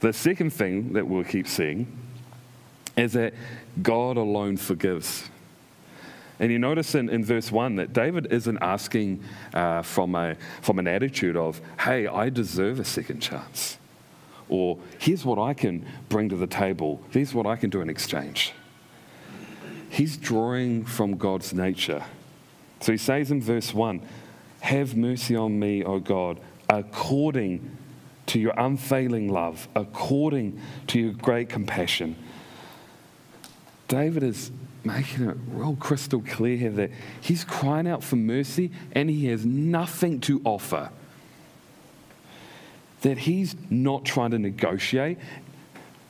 The 0.00 0.12
second 0.12 0.52
thing 0.52 0.94
that 0.94 1.06
we'll 1.06 1.24
keep 1.24 1.46
seeing 1.46 1.86
is 2.96 3.12
that 3.14 3.34
God 3.82 4.16
alone 4.16 4.56
forgives. 4.56 5.28
And 6.38 6.50
you 6.50 6.58
notice 6.58 6.94
in, 6.94 7.08
in 7.08 7.24
verse 7.24 7.52
1 7.52 7.76
that 7.76 7.92
David 7.92 8.32
isn't 8.32 8.58
asking 8.60 9.22
uh, 9.54 9.82
from, 9.82 10.14
a, 10.14 10.36
from 10.60 10.78
an 10.78 10.88
attitude 10.88 11.36
of, 11.36 11.60
hey, 11.80 12.06
I 12.06 12.30
deserve 12.30 12.80
a 12.80 12.84
second 12.84 13.20
chance. 13.20 13.78
Or 14.48 14.78
here's 14.98 15.24
what 15.24 15.38
I 15.38 15.54
can 15.54 15.86
bring 16.08 16.28
to 16.30 16.36
the 16.36 16.46
table, 16.46 17.00
here's 17.10 17.32
what 17.32 17.46
I 17.46 17.56
can 17.56 17.70
do 17.70 17.80
in 17.80 17.88
exchange. 17.88 18.52
He's 19.88 20.16
drawing 20.16 20.84
from 20.84 21.16
God's 21.16 21.52
nature. 21.54 22.02
So 22.80 22.92
he 22.92 22.98
says 22.98 23.30
in 23.30 23.40
verse 23.40 23.72
1 23.72 24.00
Have 24.60 24.96
mercy 24.96 25.36
on 25.36 25.58
me, 25.58 25.84
O 25.84 26.00
God, 26.00 26.40
according 26.68 27.76
to 28.26 28.40
your 28.40 28.54
unfailing 28.56 29.28
love, 29.32 29.68
according 29.76 30.60
to 30.88 30.98
your 30.98 31.12
great 31.12 31.48
compassion. 31.48 32.16
David 33.88 34.22
is 34.22 34.50
making 34.84 35.28
it 35.28 35.36
real 35.48 35.76
crystal 35.76 36.20
clear 36.20 36.56
here 36.56 36.70
that 36.70 36.90
he's 37.20 37.44
crying 37.44 37.86
out 37.86 38.02
for 38.02 38.16
mercy 38.16 38.70
and 38.92 39.08
he 39.08 39.26
has 39.26 39.44
nothing 39.44 40.20
to 40.20 40.40
offer. 40.44 40.90
That 43.02 43.18
he's 43.18 43.54
not 43.70 44.04
trying 44.04 44.30
to 44.30 44.38
negotiate 44.38 45.18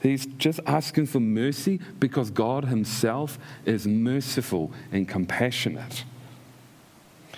He's 0.03 0.27
just 0.27 0.59
asking 0.67 1.07
for 1.07 1.21
mercy 1.21 1.79
because 2.01 2.31
God 2.31 2.65
Himself 2.65 3.39
is 3.65 3.87
merciful 3.87 4.73
and 4.91 5.09
compassionate. 5.09 6.05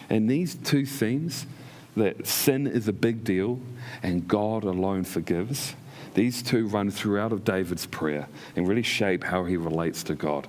And 0.08 0.30
these 0.30 0.54
two 0.54 0.86
themes 0.86 1.46
that 1.94 2.26
sin 2.26 2.66
is 2.66 2.88
a 2.88 2.92
big 2.92 3.22
deal 3.22 3.60
and 4.02 4.26
God 4.26 4.64
alone 4.64 5.04
forgives 5.04 5.74
these 6.14 6.42
two 6.42 6.66
run 6.68 6.90
throughout 6.90 7.32
of 7.32 7.44
David's 7.44 7.86
prayer 7.86 8.28
and 8.56 8.66
really 8.66 8.82
shape 8.82 9.24
how 9.24 9.44
he 9.44 9.56
relates 9.56 10.02
to 10.04 10.14
God. 10.14 10.48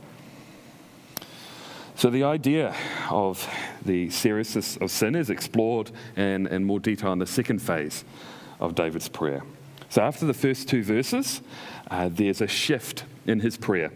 So, 1.97 2.09
the 2.09 2.23
idea 2.23 2.75
of 3.09 3.49
the 3.83 4.09
seriousness 4.09 4.77
of 4.77 4.91
sin 4.91 5.15
is 5.15 5.29
explored 5.29 5.91
in, 6.17 6.45
in 6.47 6.65
more 6.65 6.79
detail 6.79 7.13
in 7.13 7.19
the 7.19 7.25
second 7.25 7.59
phase 7.59 8.03
of 8.59 8.75
David's 8.75 9.07
prayer. 9.07 9.43
So, 9.89 10.01
after 10.01 10.25
the 10.25 10.33
first 10.33 10.67
two 10.67 10.83
verses, 10.83 11.41
uh, 11.89 12.09
there's 12.11 12.41
a 12.41 12.47
shift 12.47 13.05
in 13.25 13.39
his 13.39 13.55
prayer, 13.55 13.91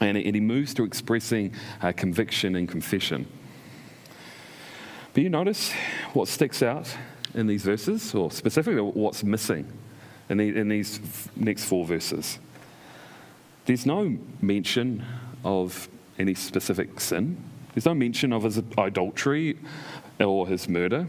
and, 0.00 0.18
and 0.18 0.34
he 0.34 0.40
moves 0.40 0.74
to 0.74 0.84
expressing 0.84 1.54
uh, 1.80 1.92
conviction 1.92 2.54
and 2.54 2.68
confession. 2.68 3.26
But 5.14 5.22
you 5.22 5.30
notice 5.30 5.72
what 6.12 6.28
sticks 6.28 6.62
out 6.62 6.94
in 7.34 7.46
these 7.46 7.62
verses, 7.62 8.14
or 8.14 8.30
specifically 8.30 8.82
what's 8.82 9.24
missing 9.24 9.72
in, 10.32 10.38
the, 10.38 10.48
in 10.58 10.68
these 10.68 10.98
next 11.36 11.64
four 11.64 11.84
verses. 11.84 12.38
There's 13.66 13.86
no 13.86 14.16
mention 14.40 15.04
of 15.44 15.88
any 16.18 16.34
specific 16.34 17.00
sin. 17.00 17.36
There's 17.74 17.86
no 17.86 17.94
mention 17.94 18.32
of 18.32 18.42
his 18.42 18.58
adultery 18.78 19.58
or 20.18 20.48
his 20.48 20.68
murder. 20.68 21.06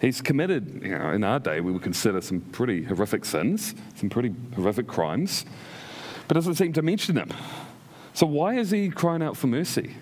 He's 0.00 0.20
committed, 0.20 0.82
you 0.82 0.96
know, 0.98 1.12
in 1.12 1.24
our 1.24 1.38
day, 1.38 1.60
we 1.60 1.72
would 1.72 1.82
consider 1.82 2.20
some 2.20 2.40
pretty 2.40 2.84
horrific 2.84 3.24
sins, 3.24 3.74
some 3.96 4.08
pretty 4.08 4.34
horrific 4.54 4.86
crimes, 4.86 5.44
but 6.28 6.34
doesn't 6.34 6.54
seem 6.54 6.72
to 6.74 6.82
mention 6.82 7.14
them. 7.14 7.30
So, 8.14 8.26
why 8.26 8.54
is 8.54 8.70
he 8.70 8.88
crying 8.88 9.22
out 9.22 9.36
for 9.36 9.46
mercy? 9.46 9.94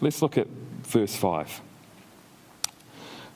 Let's 0.00 0.20
look 0.20 0.36
at 0.36 0.46
verse 0.82 1.16
5. 1.16 1.60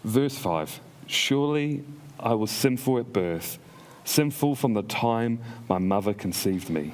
Verse 0.05 0.37
5 0.37 0.81
Surely 1.07 1.85
I 2.21 2.35
was 2.35 2.51
sinful 2.51 2.99
at 2.99 3.13
birth, 3.13 3.59
sinful 4.05 4.55
from 4.55 4.75
the 4.75 4.83
time 4.83 5.41
my 5.69 5.79
mother 5.79 6.15
conceived 6.15 6.71
me. 6.71 6.93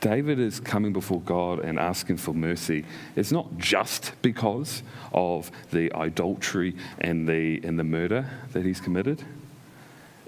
David 0.00 0.38
is 0.38 0.60
coming 0.60 0.92
before 0.92 1.20
God 1.20 1.58
and 1.60 1.78
asking 1.78 2.18
for 2.18 2.32
mercy. 2.32 2.84
It's 3.16 3.32
not 3.32 3.58
just 3.58 4.12
because 4.22 4.82
of 5.12 5.50
the 5.70 5.90
adultery 5.98 6.76
and 7.00 7.28
the, 7.28 7.60
and 7.64 7.78
the 7.78 7.84
murder 7.84 8.28
that 8.52 8.64
he's 8.64 8.80
committed. 8.80 9.24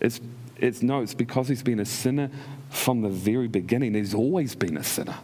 It's, 0.00 0.20
it's 0.56 0.82
no, 0.82 1.02
it's 1.02 1.14
because 1.14 1.48
he's 1.48 1.62
been 1.62 1.78
a 1.78 1.84
sinner 1.84 2.30
from 2.68 3.02
the 3.02 3.08
very 3.08 3.46
beginning. 3.46 3.94
He's 3.94 4.14
always 4.14 4.56
been 4.56 4.76
a 4.76 4.84
sinner. 4.84 5.18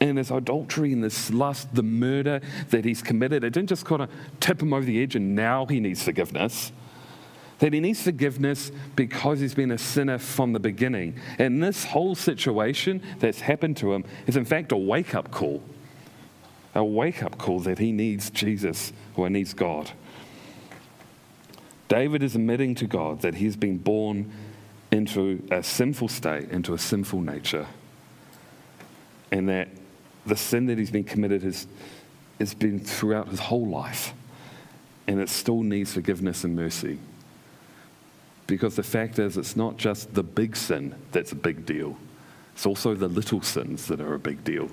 And 0.00 0.18
this 0.18 0.30
adultery 0.30 0.92
and 0.92 1.02
this 1.02 1.30
lust, 1.32 1.74
the 1.74 1.82
murder 1.82 2.40
that 2.70 2.84
he's 2.84 3.02
committed, 3.02 3.42
it 3.42 3.50
didn't 3.50 3.70
just 3.70 3.84
kind 3.84 4.02
of 4.02 4.10
tip 4.38 4.62
him 4.62 4.72
over 4.72 4.84
the 4.84 5.02
edge 5.02 5.16
and 5.16 5.34
now 5.34 5.66
he 5.66 5.80
needs 5.80 6.04
forgiveness 6.04 6.70
that 7.58 7.72
he 7.72 7.80
needs 7.80 8.02
forgiveness 8.02 8.70
because 8.94 9.40
he's 9.40 9.54
been 9.54 9.70
a 9.70 9.78
sinner 9.78 10.18
from 10.18 10.52
the 10.52 10.60
beginning. 10.60 11.18
And 11.38 11.62
this 11.62 11.84
whole 11.84 12.14
situation 12.14 13.02
that's 13.18 13.40
happened 13.40 13.76
to 13.78 13.92
him 13.92 14.04
is, 14.26 14.36
in 14.36 14.44
fact, 14.44 14.72
a 14.72 14.76
wake 14.76 15.14
up 15.14 15.30
call. 15.30 15.62
A 16.74 16.84
wake 16.84 17.22
up 17.22 17.38
call 17.38 17.60
that 17.60 17.78
he 17.78 17.90
needs 17.90 18.30
Jesus 18.30 18.92
or 19.16 19.28
needs 19.28 19.54
God. 19.54 19.90
David 21.88 22.22
is 22.22 22.34
admitting 22.34 22.74
to 22.76 22.86
God 22.86 23.22
that 23.22 23.34
he's 23.34 23.56
been 23.56 23.78
born 23.78 24.30
into 24.92 25.42
a 25.50 25.62
sinful 25.62 26.08
state, 26.08 26.50
into 26.50 26.74
a 26.74 26.78
sinful 26.78 27.20
nature, 27.20 27.66
and 29.32 29.48
that 29.48 29.68
the 30.26 30.36
sin 30.36 30.66
that 30.66 30.78
he's 30.78 30.90
been 30.90 31.04
committed 31.04 31.42
has, 31.42 31.66
has 32.38 32.54
been 32.54 32.78
throughout 32.78 33.28
his 33.28 33.40
whole 33.40 33.66
life, 33.66 34.14
and 35.06 35.20
it 35.20 35.28
still 35.28 35.62
needs 35.62 35.92
forgiveness 35.92 36.44
and 36.44 36.54
mercy. 36.54 36.98
Because 38.48 38.74
the 38.76 38.82
fact 38.82 39.18
is, 39.18 39.36
it's 39.36 39.56
not 39.56 39.76
just 39.76 40.14
the 40.14 40.22
big 40.22 40.56
sin 40.56 40.94
that's 41.12 41.32
a 41.32 41.36
big 41.36 41.64
deal, 41.64 41.96
it's 42.54 42.66
also 42.66 42.94
the 42.94 43.06
little 43.06 43.42
sins 43.42 43.86
that 43.86 44.00
are 44.00 44.14
a 44.14 44.18
big 44.18 44.42
deal. 44.42 44.68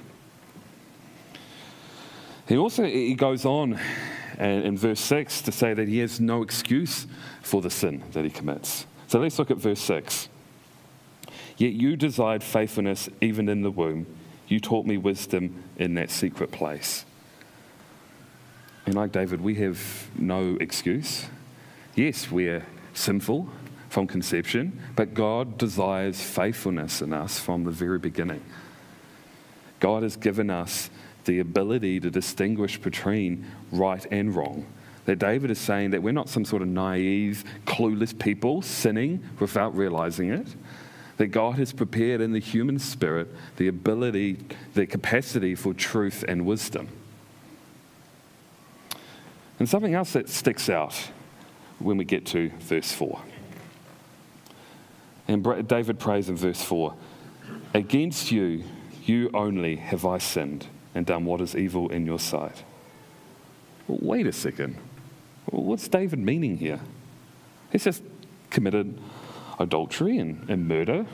He 2.48 2.58
also 2.58 2.84
he 2.86 3.14
goes 3.16 3.44
on 3.44 3.74
uh, 4.40 4.44
in 4.44 4.78
verse 4.78 5.02
6 5.02 5.42
to 5.42 5.52
say 5.52 5.74
that 5.74 5.88
he 5.88 6.00
has 6.00 6.20
no 6.20 6.42
excuse 6.42 7.06
for 7.42 7.62
the 7.62 7.70
sin 7.70 8.02
that 8.14 8.24
he 8.24 8.30
commits. 8.30 8.86
So 9.08 9.20
let's 9.20 9.38
look 9.38 9.52
at 9.52 9.58
verse 9.58 9.82
6. 9.82 10.30
Yet 11.58 11.74
you 11.74 11.96
desired 11.98 12.44
faithfulness 12.44 13.10
even 13.20 13.50
in 13.50 13.62
the 13.62 13.72
womb. 13.72 14.08
You 14.48 14.60
taught 14.60 14.86
me 14.86 14.98
wisdom 14.98 15.64
in 15.78 15.96
that 15.96 16.12
secret 16.12 16.52
place. 16.52 17.04
And 18.86 18.96
like 18.96 19.12
David, 19.12 19.42
we 19.42 19.56
have 19.56 20.10
no 20.16 20.56
excuse. 20.62 21.26
Yes, 21.96 22.32
we're 22.32 22.66
sinful 22.94 23.50
from 23.96 24.08
conception, 24.08 24.78
but 24.98 25.14
God 25.14 25.58
desires 25.58 26.20
faithfulness 26.20 27.02
in 27.02 27.14
us 27.14 27.40
from 27.40 27.64
the 27.64 27.72
very 27.72 27.98
beginning. 27.98 28.44
God 29.80 30.04
has 30.04 30.18
given 30.18 30.50
us 30.50 30.90
the 31.24 31.40
ability 31.40 32.02
to 32.02 32.12
distinguish 32.12 32.78
between 32.78 33.46
right 33.72 34.06
and 34.12 34.36
wrong. 34.36 34.66
That 35.06 35.20
David 35.20 35.50
is 35.50 35.60
saying 35.60 35.92
that 35.92 36.04
we're 36.04 36.12
not 36.12 36.28
some 36.28 36.44
sort 36.44 36.62
of 36.62 36.68
naive, 36.68 37.46
clueless 37.66 38.20
people 38.20 38.62
sinning 38.62 39.24
without 39.40 39.74
realizing 39.78 40.30
it. 40.30 40.48
That 41.16 41.28
God 41.28 41.56
has 41.56 41.72
prepared 41.72 42.20
in 42.20 42.34
the 42.34 42.40
human 42.40 42.80
spirit 42.80 43.34
the 43.56 43.70
ability, 43.70 44.40
the 44.74 44.88
capacity 44.88 45.56
for 45.56 45.74
truth 45.74 46.26
and 46.28 46.46
wisdom. 46.46 46.90
And 49.58 49.70
something 49.70 49.94
else 49.94 50.12
that 50.12 50.28
sticks 50.28 50.70
out 50.70 50.96
when 51.80 51.96
we 51.96 52.04
get 52.04 52.26
to 52.26 52.50
verse 52.60 52.92
4. 52.92 53.22
And 55.28 55.68
David 55.68 56.00
prays 56.00 56.30
in 56.30 56.36
verse 56.36 56.62
4 56.62 56.94
Against 57.74 58.32
you, 58.32 58.64
you 59.04 59.30
only 59.34 59.76
have 59.78 60.06
I 60.06 60.18
sinned 60.18 60.68
and 60.94 61.06
done 61.06 61.26
what 61.26 61.42
is 61.42 61.56
evil 61.56 61.90
in 61.90 62.06
your 62.06 62.20
sight. 62.20 62.64
Wait 63.88 64.26
a 64.26 64.32
second. 64.32 64.78
What's 65.46 65.88
David 65.88 66.20
meaning 66.20 66.58
here? 66.58 66.80
He's 67.72 67.84
just 67.84 68.04
committed 68.50 68.98
adultery 69.60 70.18
and, 70.18 70.50
and 70.50 70.68
murder. 70.68 71.06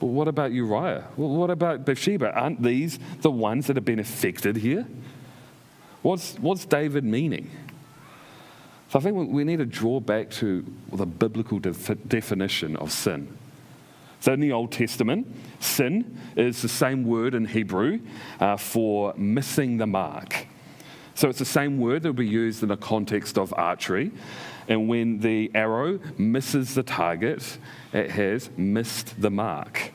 Well, 0.00 0.10
what 0.10 0.28
about 0.28 0.52
Uriah? 0.52 1.04
Well, 1.16 1.28
what 1.28 1.50
about 1.50 1.84
Bathsheba? 1.84 2.32
Aren't 2.32 2.62
these 2.62 2.98
the 3.20 3.30
ones 3.30 3.66
that 3.66 3.76
have 3.76 3.84
been 3.84 3.98
affected 3.98 4.56
here? 4.56 4.86
What's, 6.02 6.34
what's 6.38 6.64
David 6.64 7.04
meaning? 7.04 7.50
So 8.92 8.98
I 8.98 9.02
think 9.02 9.30
we 9.30 9.42
need 9.42 9.56
to 9.56 9.64
draw 9.64 10.00
back 10.00 10.28
to 10.32 10.62
the 10.92 11.06
biblical 11.06 11.58
def- 11.58 12.06
definition 12.08 12.76
of 12.76 12.92
sin. 12.92 13.38
So 14.20 14.34
in 14.34 14.40
the 14.40 14.52
Old 14.52 14.70
Testament, 14.70 15.34
sin 15.60 16.20
is 16.36 16.60
the 16.60 16.68
same 16.68 17.04
word 17.04 17.34
in 17.34 17.46
Hebrew 17.46 18.00
uh, 18.38 18.58
for 18.58 19.14
missing 19.16 19.78
the 19.78 19.86
mark. 19.86 20.46
So 21.14 21.30
it's 21.30 21.38
the 21.38 21.46
same 21.46 21.78
word 21.78 22.02
that 22.02 22.10
will 22.10 22.12
be 22.12 22.28
used 22.28 22.62
in 22.62 22.68
the 22.68 22.76
context 22.76 23.38
of 23.38 23.54
archery. 23.56 24.12
And 24.68 24.90
when 24.90 25.20
the 25.20 25.50
arrow 25.54 25.98
misses 26.18 26.74
the 26.74 26.82
target, 26.82 27.56
it 27.94 28.10
has 28.10 28.50
missed 28.58 29.18
the 29.18 29.30
mark. 29.30 29.90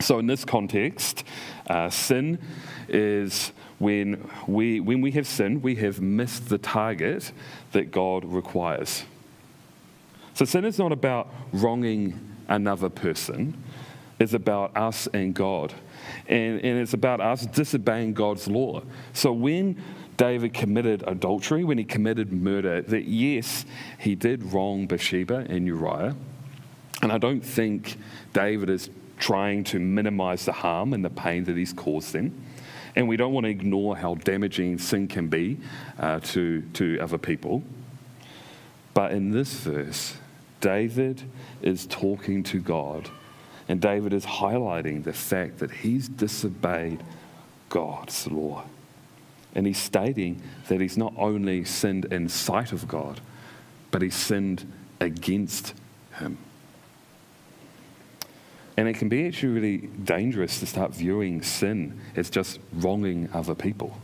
So 0.00 0.18
in 0.18 0.26
this 0.26 0.44
context, 0.44 1.22
uh, 1.68 1.88
sin 1.88 2.40
is 2.88 3.52
when 3.82 4.30
we, 4.46 4.78
when 4.78 5.00
we 5.00 5.10
have 5.10 5.26
sinned, 5.26 5.60
we 5.60 5.74
have 5.74 6.00
missed 6.00 6.48
the 6.48 6.56
target 6.56 7.32
that 7.72 7.90
God 7.90 8.24
requires. 8.24 9.02
So 10.34 10.44
sin 10.44 10.64
is 10.64 10.78
not 10.78 10.92
about 10.92 11.28
wronging 11.52 12.18
another 12.46 12.88
person, 12.88 13.60
it's 14.20 14.34
about 14.34 14.76
us 14.76 15.08
and 15.12 15.34
God. 15.34 15.74
And, 16.28 16.60
and 16.60 16.78
it's 16.78 16.94
about 16.94 17.20
us 17.20 17.44
disobeying 17.44 18.14
God's 18.14 18.46
law. 18.46 18.82
So 19.14 19.32
when 19.32 19.82
David 20.16 20.54
committed 20.54 21.02
adultery, 21.08 21.64
when 21.64 21.78
he 21.78 21.84
committed 21.84 22.32
murder, 22.32 22.82
that 22.82 23.04
yes, 23.04 23.64
he 23.98 24.14
did 24.14 24.52
wrong 24.52 24.86
Bathsheba 24.86 25.46
and 25.48 25.66
Uriah. 25.66 26.14
And 27.02 27.10
I 27.10 27.18
don't 27.18 27.40
think 27.40 27.96
David 28.32 28.70
is 28.70 28.90
trying 29.18 29.64
to 29.64 29.80
minimize 29.80 30.44
the 30.44 30.52
harm 30.52 30.92
and 30.92 31.04
the 31.04 31.10
pain 31.10 31.42
that 31.44 31.56
he's 31.56 31.72
caused 31.72 32.12
them. 32.12 32.32
And 32.94 33.08
we 33.08 33.16
don't 33.16 33.32
want 33.32 33.44
to 33.44 33.50
ignore 33.50 33.96
how 33.96 34.16
damaging 34.16 34.78
sin 34.78 35.08
can 35.08 35.28
be 35.28 35.58
uh, 35.98 36.20
to, 36.20 36.62
to 36.74 36.98
other 37.00 37.18
people. 37.18 37.62
But 38.94 39.12
in 39.12 39.30
this 39.30 39.54
verse, 39.54 40.16
David 40.60 41.22
is 41.62 41.86
talking 41.86 42.42
to 42.44 42.60
God, 42.60 43.08
and 43.68 43.80
David 43.80 44.12
is 44.12 44.26
highlighting 44.26 45.04
the 45.04 45.12
fact 45.12 45.58
that 45.58 45.70
he's 45.70 46.08
disobeyed 46.08 47.02
God's 47.68 48.26
law. 48.26 48.64
And 49.54 49.66
he's 49.66 49.78
stating 49.78 50.42
that 50.68 50.80
he's 50.80 50.96
not 50.96 51.14
only 51.16 51.64
sinned 51.64 52.06
in 52.06 52.28
sight 52.28 52.72
of 52.72 52.88
God, 52.88 53.20
but 53.90 54.02
he's 54.02 54.14
sinned 54.14 54.70
against 55.00 55.74
him. 56.18 56.38
And 58.76 58.88
it 58.88 58.94
can 58.94 59.08
be 59.08 59.26
actually 59.26 59.52
really 59.52 59.76
dangerous 59.78 60.60
to 60.60 60.66
start 60.66 60.94
viewing 60.94 61.42
sin 61.42 62.00
as 62.16 62.30
just 62.30 62.58
wronging 62.72 63.28
other 63.32 63.54
people. 63.54 63.98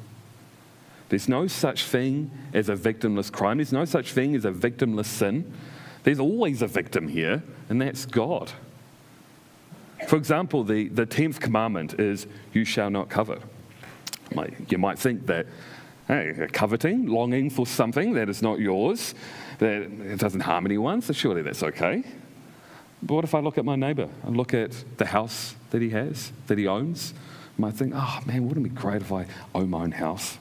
There's 1.09 1.29
no 1.29 1.47
such 1.47 1.85
thing 1.85 2.31
as 2.53 2.69
a 2.69 2.77
victimless 2.77 3.33
crime. 3.33 3.59
There's 3.59 3.73
no 3.73 3.87
such 3.87 4.13
thing 4.13 4.37
as 4.37 4.45
a 4.45 4.53
victimless 4.53 5.07
sin. 5.07 5.53
There's 6.03 6.21
always 6.21 6.61
a 6.61 6.67
victim 6.67 7.09
here, 7.09 7.43
and 7.71 7.81
that's 7.81 8.05
God. 8.05 8.53
For 10.07 10.17
example, 10.17 10.65
the, 10.65 10.89
the 10.89 11.07
10th 11.07 11.41
commandment 11.41 11.99
is, 11.99 12.27
You 12.53 12.65
shall 12.65 12.91
not 12.91 13.09
covet. 13.09 13.41
You 14.69 14.79
might 14.79 14.99
think 14.99 15.27
that 15.27 15.47
hey, 16.09 16.49
coveting, 16.53 17.07
longing 17.07 17.51
for 17.51 17.67
something 17.67 18.15
that 18.15 18.29
is 18.31 18.41
not 18.41 18.59
yours, 18.59 19.15
that 19.59 19.83
it 19.83 20.19
doesn't 20.19 20.41
harm 20.41 20.65
anyone, 20.65 21.03
so 21.03 21.13
surely 21.13 21.43
that's 21.43 21.63
okay. 21.63 22.03
But 23.03 23.15
what 23.15 23.25
if 23.25 23.35
I 23.35 23.41
look 23.41 23.59
at 23.59 23.65
my 23.65 23.77
neighbor? 23.77 24.09
I 24.25 24.29
look 24.29 24.55
at 24.55 24.85
the 24.97 25.07
house 25.07 25.55
that 25.71 25.81
he 25.81 25.91
has, 25.91 26.33
that 26.49 26.59
he 26.59 26.67
owns. 26.67 27.15
I 27.57 27.61
might 27.61 27.75
think, 27.75 27.93
oh 27.95 28.21
man, 28.27 28.49
wouldn't 28.49 28.67
it 28.67 28.75
be 28.75 28.81
great 28.81 29.03
if 29.03 29.13
I 29.13 29.27
own 29.55 29.71
my 29.71 29.83
own 29.83 29.93
house? 29.93 30.39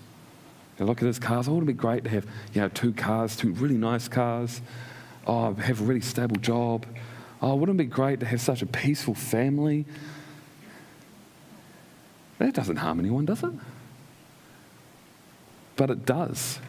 I 0.79 0.83
look 0.83 1.01
at 1.01 1.07
his 1.07 1.19
cars. 1.19 1.47
Oh, 1.47 1.53
wouldn't 1.53 1.69
it 1.69 1.73
be 1.73 1.79
great 1.79 2.03
to 2.03 2.09
have, 2.09 2.25
you 2.53 2.61
know, 2.61 2.69
two 2.69 2.93
cars, 2.93 3.35
two 3.35 3.53
really 3.53 3.77
nice 3.77 4.07
cars? 4.07 4.61
Oh, 5.25 5.53
have 5.53 5.81
a 5.81 5.83
really 5.83 6.01
stable 6.01 6.35
job. 6.37 6.85
Oh, 7.41 7.55
wouldn't 7.55 7.79
it 7.79 7.83
be 7.83 7.89
great 7.89 8.19
to 8.21 8.25
have 8.25 8.41
such 8.41 8.61
a 8.61 8.65
peaceful 8.65 9.13
family? 9.13 9.85
That 12.37 12.53
doesn't 12.53 12.77
harm 12.77 12.99
anyone, 12.99 13.25
does 13.25 13.43
it? 13.43 13.51
But 15.75 15.89
it 15.89 16.05
does. 16.05 16.59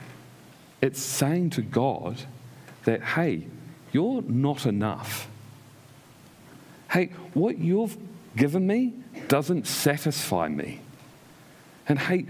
It's 0.81 1.01
saying 1.01 1.51
to 1.51 1.63
God 1.63 2.23
that, 2.85 3.03
hey, 3.03 3.47
you're 3.93 4.23
not 4.23 4.67
enough. 4.67 5.29
Hey, 6.91 7.11
what 7.35 7.59
you've 7.59 7.97
given 8.37 8.67
me 8.67 8.95
doesn't 9.29 9.67
satisfy 9.67 10.49
me. 10.49 10.81
And 11.89 11.99
hey, 11.99 12.27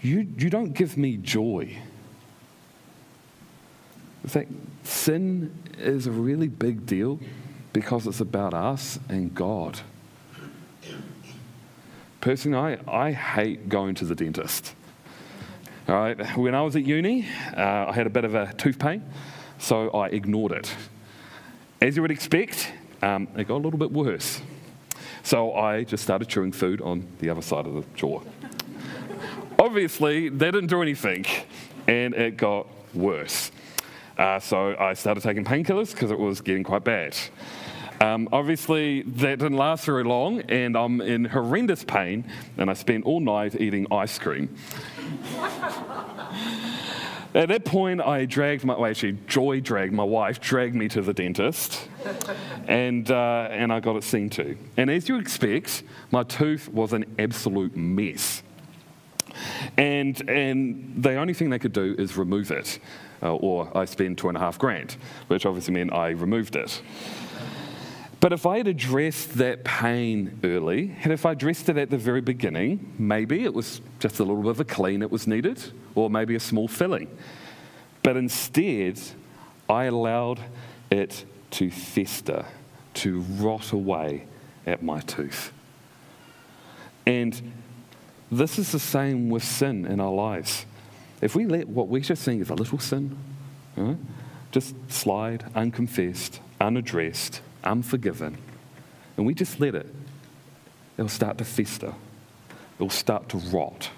you, 0.00 0.26
you 0.36 0.50
don't 0.50 0.72
give 0.72 0.96
me 0.96 1.16
joy. 1.16 1.76
In 4.22 4.28
fact, 4.28 4.50
sin 4.84 5.54
is 5.78 6.06
a 6.06 6.10
really 6.10 6.48
big 6.48 6.86
deal 6.86 7.18
because 7.72 8.06
it's 8.06 8.20
about 8.20 8.54
us 8.54 8.98
and 9.08 9.34
God. 9.34 9.80
Personally, 12.20 12.78
I, 12.86 13.06
I 13.08 13.12
hate 13.12 13.68
going 13.68 13.94
to 13.96 14.04
the 14.04 14.14
dentist. 14.14 14.74
All 15.88 15.96
right, 15.96 16.36
when 16.36 16.54
I 16.54 16.62
was 16.62 16.76
at 16.76 16.84
uni, 16.84 17.26
uh, 17.56 17.86
I 17.88 17.92
had 17.92 18.06
a 18.06 18.10
bit 18.10 18.24
of 18.24 18.36
a 18.36 18.52
tooth 18.54 18.78
pain, 18.78 19.02
so 19.58 19.90
I 19.90 20.08
ignored 20.08 20.52
it. 20.52 20.72
As 21.80 21.96
you 21.96 22.02
would 22.02 22.12
expect, 22.12 22.72
um, 23.02 23.28
it 23.36 23.48
got 23.48 23.56
a 23.56 23.62
little 23.62 23.78
bit 23.78 23.92
worse. 23.92 24.40
So 25.22 25.54
I 25.54 25.84
just 25.84 26.02
started 26.02 26.28
chewing 26.28 26.52
food 26.52 26.80
on 26.80 27.06
the 27.18 27.30
other 27.30 27.42
side 27.42 27.66
of 27.66 27.74
the 27.74 27.84
jaw. 27.94 28.20
Obviously, 29.58 30.28
they 30.28 30.50
didn't 30.50 30.68
do 30.68 30.82
anything, 30.82 31.24
and 31.86 32.14
it 32.14 32.36
got 32.36 32.66
worse. 32.94 33.52
Uh, 34.18 34.38
so 34.40 34.76
I 34.78 34.94
started 34.94 35.22
taking 35.22 35.44
painkillers 35.44 35.92
because 35.92 36.10
it 36.10 36.18
was 36.18 36.40
getting 36.40 36.64
quite 36.64 36.84
bad. 36.84 37.16
Um, 38.00 38.28
obviously, 38.32 39.02
that 39.02 39.38
didn't 39.38 39.56
last 39.56 39.84
very 39.84 40.02
long, 40.02 40.40
and 40.42 40.76
I'm 40.76 41.00
in 41.00 41.24
horrendous 41.24 41.84
pain, 41.84 42.24
and 42.58 42.68
I 42.68 42.72
spent 42.72 43.04
all 43.04 43.20
night 43.20 43.60
eating 43.60 43.86
ice 43.92 44.18
cream. 44.18 44.48
At 47.34 47.48
that 47.48 47.64
point, 47.64 48.02
I 48.02 48.26
dragged 48.26 48.64
my, 48.64 48.76
well, 48.76 48.90
actually, 48.90 49.16
Joy 49.26 49.60
dragged, 49.60 49.94
my 49.94 50.04
wife, 50.04 50.38
dragged 50.38 50.74
me 50.74 50.88
to 50.88 51.00
the 51.00 51.14
dentist, 51.14 51.88
and, 52.68 53.10
uh, 53.10 53.48
and 53.50 53.72
I 53.72 53.80
got 53.80 53.96
it 53.96 54.04
seen 54.04 54.28
to. 54.30 54.56
And 54.76 54.90
as 54.90 55.08
you 55.08 55.18
expect, 55.18 55.82
my 56.10 56.24
tooth 56.24 56.68
was 56.68 56.92
an 56.92 57.06
absolute 57.18 57.74
mess. 57.74 58.42
And, 59.78 60.28
and 60.28 61.02
the 61.02 61.14
only 61.14 61.32
thing 61.32 61.48
they 61.48 61.58
could 61.58 61.72
do 61.72 61.94
is 61.98 62.18
remove 62.18 62.50
it, 62.50 62.78
uh, 63.22 63.34
or 63.34 63.74
I 63.74 63.86
spent 63.86 64.18
two 64.18 64.28
and 64.28 64.36
a 64.36 64.40
half 64.40 64.58
grand, 64.58 64.96
which 65.28 65.46
obviously 65.46 65.72
meant 65.72 65.92
I 65.94 66.10
removed 66.10 66.54
it. 66.54 66.82
But 68.22 68.32
if 68.32 68.46
I 68.46 68.58
had 68.58 68.68
addressed 68.68 69.34
that 69.38 69.64
pain 69.64 70.38
early, 70.44 70.94
and 71.02 71.12
if 71.12 71.26
I 71.26 71.32
addressed 71.32 71.68
it 71.68 71.76
at 71.76 71.90
the 71.90 71.98
very 71.98 72.20
beginning, 72.20 72.94
maybe 72.96 73.42
it 73.42 73.52
was 73.52 73.80
just 73.98 74.20
a 74.20 74.22
little 74.22 74.42
bit 74.42 74.50
of 74.52 74.60
a 74.60 74.64
clean 74.64 75.00
that 75.00 75.10
was 75.10 75.26
needed, 75.26 75.60
or 75.96 76.08
maybe 76.08 76.36
a 76.36 76.40
small 76.40 76.68
filling. 76.68 77.08
But 78.04 78.16
instead, 78.16 79.00
I 79.68 79.86
allowed 79.86 80.38
it 80.88 81.24
to 81.50 81.68
fester, 81.68 82.44
to 82.94 83.22
rot 83.22 83.72
away 83.72 84.28
at 84.66 84.84
my 84.84 85.00
tooth. 85.00 85.52
And 87.04 87.52
this 88.30 88.56
is 88.56 88.70
the 88.70 88.78
same 88.78 89.30
with 89.30 89.42
sin 89.42 89.84
in 89.84 89.98
our 89.98 90.12
lives. 90.12 90.64
If 91.20 91.34
we 91.34 91.46
let 91.46 91.66
what 91.66 91.88
we're 91.88 92.02
just 92.02 92.22
think 92.22 92.40
is 92.40 92.50
a 92.50 92.54
little 92.54 92.78
sin, 92.78 93.18
just 94.52 94.76
slide 94.88 95.44
unconfessed, 95.56 96.38
unaddressed, 96.60 97.40
unforgiven, 97.64 98.38
and 99.16 99.26
we 99.26 99.34
just 99.34 99.60
let 99.60 99.74
it, 99.74 99.86
it'll 100.96 101.08
start 101.08 101.38
to 101.38 101.44
fester. 101.44 101.94
It'll 102.76 102.90
start 102.90 103.28
to 103.30 103.38
rot. 103.38 103.90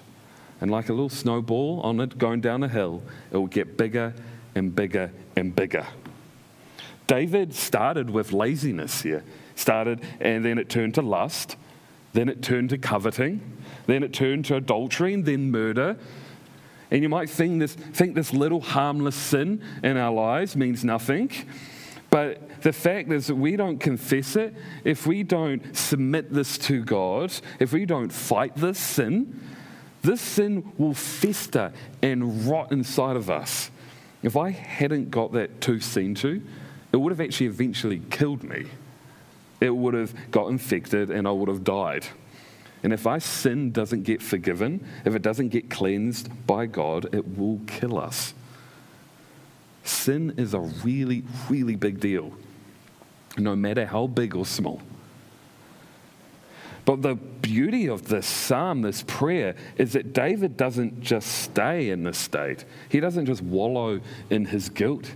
And 0.61 0.71
like 0.71 0.89
a 0.89 0.93
little 0.93 1.09
snowball 1.09 1.81
on 1.81 1.99
it 1.99 2.17
going 2.17 2.41
down 2.41 2.63
a 2.63 2.67
hill, 2.67 3.01
it 3.31 3.37
will 3.37 3.47
get 3.47 3.77
bigger 3.77 4.13
and 4.53 4.75
bigger 4.75 5.11
and 5.35 5.55
bigger. 5.55 5.85
David 7.07 7.53
started 7.53 8.09
with 8.09 8.31
laziness 8.31 9.01
here. 9.01 9.23
Started, 9.55 10.01
and 10.19 10.43
then 10.43 10.57
it 10.57 10.69
turned 10.69 10.95
to 10.95 11.01
lust, 11.01 11.55
then 12.13 12.29
it 12.29 12.41
turned 12.41 12.69
to 12.71 12.77
coveting, 12.77 13.39
then 13.85 14.03
it 14.03 14.11
turned 14.13 14.45
to 14.45 14.55
adultery, 14.55 15.13
and 15.13 15.25
then 15.25 15.49
murder. 15.51 15.97
And 16.91 17.01
you 17.01 17.09
might 17.09 17.29
think 17.29 17.59
this, 17.59 17.73
think 17.73 18.15
this 18.15 18.33
little 18.33 18.61
harmless 18.61 19.15
sin 19.15 19.61
in 19.83 19.97
our 19.97 20.13
lives 20.13 20.55
means 20.55 20.83
nothing. 20.83 21.31
But 22.15 22.61
the 22.61 22.71
fact 22.71 23.11
is 23.11 23.27
that 23.27 23.35
we 23.35 23.57
don't 23.57 23.77
confess 23.77 24.37
it, 24.37 24.55
if 24.85 25.05
we 25.05 25.21
don't 25.21 25.75
submit 25.75 26.31
this 26.31 26.57
to 26.59 26.81
God, 26.81 27.33
if 27.59 27.73
we 27.73 27.85
don't 27.85 28.07
fight 28.07 28.55
this 28.55 28.79
sin, 28.79 29.41
this 30.01 30.21
sin 30.21 30.71
will 30.77 30.93
fester 30.93 31.73
and 32.01 32.47
rot 32.47 32.71
inside 32.71 33.17
of 33.17 33.29
us. 33.29 33.69
If 34.23 34.37
I 34.37 34.51
hadn't 34.51 35.11
got 35.11 35.33
that 35.33 35.59
tooth 35.59 35.83
seen 35.83 36.15
to, 36.15 36.41
it 36.93 36.95
would 36.95 37.11
have 37.11 37.19
actually 37.19 37.47
eventually 37.47 38.01
killed 38.09 38.45
me. 38.45 38.67
It 39.59 39.75
would 39.75 39.93
have 39.93 40.13
got 40.31 40.47
infected 40.47 41.09
and 41.09 41.27
I 41.27 41.31
would 41.31 41.49
have 41.49 41.65
died. 41.65 42.05
And 42.81 42.93
if 42.93 43.05
our 43.05 43.19
sin 43.19 43.71
doesn't 43.71 44.03
get 44.03 44.21
forgiven, 44.21 44.87
if 45.03 45.15
it 45.15 45.21
doesn't 45.21 45.49
get 45.49 45.69
cleansed 45.69 46.29
by 46.47 46.65
God, 46.65 47.13
it 47.13 47.37
will 47.37 47.59
kill 47.67 47.99
us. 47.99 48.33
Sin 49.87 50.33
is 50.37 50.53
a 50.53 50.59
really, 50.59 51.23
really 51.49 51.75
big 51.75 51.99
deal, 51.99 52.33
no 53.37 53.55
matter 53.55 53.85
how 53.85 54.07
big 54.07 54.35
or 54.35 54.45
small. 54.45 54.81
But 56.85 57.01
the 57.01 57.15
beauty 57.15 57.89
of 57.89 58.07
this 58.07 58.27
psalm, 58.27 58.83
this 58.83 59.03
prayer, 59.07 59.55
is 59.77 59.93
that 59.93 60.13
David 60.13 60.55
doesn't 60.55 61.01
just 61.01 61.27
stay 61.27 61.89
in 61.89 62.03
this 62.03 62.17
state. 62.17 62.63
He 62.89 62.99
doesn't 62.99 63.25
just 63.25 63.41
wallow 63.41 64.01
in 64.29 64.45
his 64.45 64.69
guilt. 64.69 65.11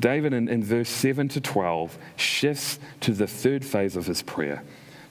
David, 0.00 0.32
in, 0.32 0.48
in 0.48 0.64
verse 0.64 0.88
7 0.88 1.28
to 1.28 1.40
12, 1.40 1.98
shifts 2.16 2.78
to 3.00 3.12
the 3.12 3.26
third 3.26 3.64
phase 3.64 3.96
of 3.96 4.06
his 4.06 4.22
prayer, 4.22 4.64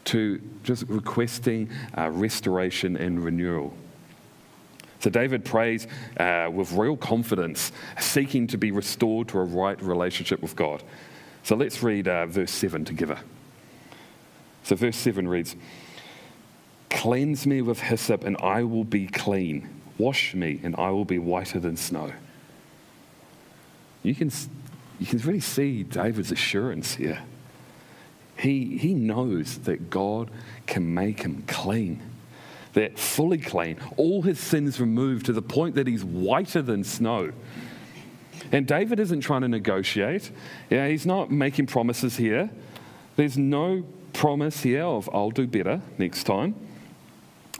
to 0.05 0.41
just 0.63 0.83
requesting 0.87 1.69
uh, 1.95 2.09
restoration 2.09 2.97
and 2.97 3.23
renewal. 3.23 3.73
So 5.03 5.09
David 5.09 5.43
prays 5.43 5.85
uh, 6.15 6.49
with 6.49 6.71
real 6.71 6.95
confidence, 6.95 7.73
seeking 7.99 8.47
to 8.47 8.57
be 8.57 8.71
restored 8.71 9.27
to 9.27 9.39
a 9.39 9.43
right 9.43 9.81
relationship 9.81 10.41
with 10.41 10.55
God. 10.55 10.81
So 11.43 11.57
let's 11.57 11.83
read 11.83 12.07
uh, 12.07 12.25
verse 12.25 12.51
7 12.51 12.85
together. 12.85 13.19
So, 14.63 14.77
verse 14.77 14.95
7 14.95 15.27
reads 15.27 15.57
Cleanse 16.89 17.45
me 17.45 17.61
with 17.61 17.81
hyssop, 17.81 18.23
and 18.23 18.37
I 18.37 18.63
will 18.63 18.85
be 18.85 19.07
clean. 19.07 19.81
Wash 19.97 20.33
me, 20.35 20.61
and 20.63 20.73
I 20.77 20.91
will 20.91 21.03
be 21.03 21.19
whiter 21.19 21.59
than 21.59 21.75
snow. 21.75 22.13
You 24.03 24.15
can, 24.15 24.31
you 25.01 25.05
can 25.05 25.19
really 25.19 25.41
see 25.41 25.83
David's 25.83 26.31
assurance 26.31 26.95
here. 26.95 27.19
He, 28.37 28.77
he 28.77 28.93
knows 28.93 29.57
that 29.65 29.89
God 29.89 30.31
can 30.65 30.93
make 30.93 31.23
him 31.23 31.43
clean, 31.45 32.01
that 32.73 32.97
fully 32.97 33.37
clean, 33.37 33.77
all 33.97 34.21
his 34.21 34.39
sins 34.39 34.79
removed 34.79 35.25
to 35.27 35.33
the 35.33 35.41
point 35.41 35.75
that 35.75 35.87
he's 35.87 36.03
whiter 36.03 36.61
than 36.61 36.83
snow. 36.83 37.31
And 38.51 38.67
David 38.67 38.99
isn't 38.99 39.21
trying 39.21 39.41
to 39.41 39.47
negotiate. 39.47 40.31
Yeah, 40.69 40.87
he's 40.87 41.05
not 41.05 41.31
making 41.31 41.67
promises 41.67 42.17
here. 42.17 42.49
There's 43.15 43.37
no 43.37 43.83
promise 44.11 44.61
here 44.61 44.83
of 44.83 45.09
I'll 45.13 45.31
do 45.31 45.47
better 45.47 45.81
next 45.97 46.23
time. 46.23 46.55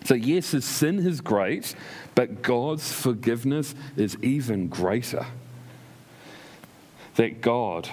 So, 0.04 0.16
yes, 0.16 0.52
his 0.52 0.66
sin 0.66 1.00
is 1.00 1.22
great, 1.22 1.76
but 2.14 2.42
God's 2.42 2.92
forgiveness 2.92 3.74
is 3.96 4.18
even 4.22 4.68
greater. 4.68 5.26
That 7.16 7.42
God, 7.42 7.90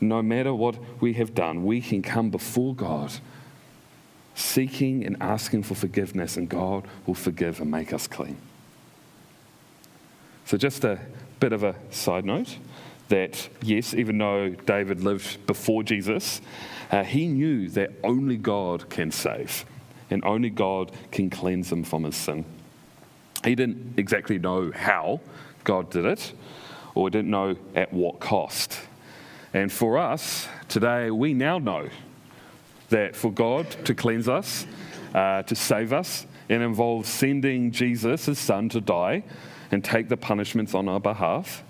no 0.00 0.22
matter 0.22 0.54
what 0.54 0.76
we 1.00 1.14
have 1.14 1.34
done, 1.34 1.64
we 1.64 1.80
can 1.80 2.00
come 2.00 2.30
before 2.30 2.74
God 2.74 3.12
seeking 4.34 5.04
and 5.04 5.16
asking 5.20 5.62
for 5.62 5.74
forgiveness, 5.74 6.36
and 6.36 6.48
God 6.48 6.86
will 7.06 7.14
forgive 7.14 7.60
and 7.60 7.70
make 7.70 7.92
us 7.92 8.06
clean. 8.06 8.36
So, 10.44 10.56
just 10.56 10.84
a 10.84 10.98
bit 11.40 11.52
of 11.52 11.62
a 11.62 11.74
side 11.90 12.24
note 12.24 12.58
that, 13.08 13.48
yes, 13.62 13.94
even 13.94 14.18
though 14.18 14.50
David 14.50 15.02
lived 15.02 15.46
before 15.46 15.82
Jesus, 15.82 16.40
uh, 16.90 17.04
he 17.04 17.26
knew 17.26 17.68
that 17.70 17.92
only 18.02 18.36
God 18.36 18.88
can 18.90 19.10
save 19.10 19.64
and 20.10 20.24
only 20.24 20.50
God 20.50 20.92
can 21.10 21.30
cleanse 21.30 21.72
him 21.72 21.84
from 21.84 22.04
his 22.04 22.16
sin. 22.16 22.44
He 23.42 23.54
didn't 23.54 23.94
exactly 23.98 24.38
know 24.38 24.70
how 24.74 25.20
God 25.64 25.90
did 25.90 26.04
it 26.04 26.32
or 26.94 27.10
didn't 27.10 27.30
know 27.30 27.56
at 27.74 27.92
what 27.92 28.20
cost. 28.20 28.78
And 29.52 29.70
for 29.72 29.98
us 29.98 30.48
today, 30.68 31.10
we 31.10 31.34
now 31.34 31.58
know 31.58 31.88
that 32.90 33.16
for 33.16 33.30
God 33.30 33.70
to 33.84 33.94
cleanse 33.94 34.28
us, 34.28 34.66
uh, 35.14 35.42
to 35.42 35.54
save 35.54 35.92
us, 35.92 36.26
it 36.48 36.60
involves 36.60 37.08
sending 37.08 37.70
Jesus, 37.70 38.26
his 38.26 38.38
son, 38.38 38.68
to 38.70 38.80
die 38.80 39.24
and 39.70 39.82
take 39.82 40.08
the 40.08 40.16
punishments 40.16 40.74
on 40.74 40.88
our 40.88 41.00
behalf. 41.00 41.64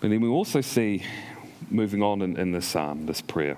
But 0.00 0.10
then 0.10 0.20
we 0.20 0.28
also 0.28 0.60
see 0.60 1.02
moving 1.70 2.02
on 2.02 2.22
in, 2.22 2.36
in 2.36 2.52
this 2.52 2.66
psalm, 2.66 3.06
this 3.06 3.20
prayer, 3.20 3.56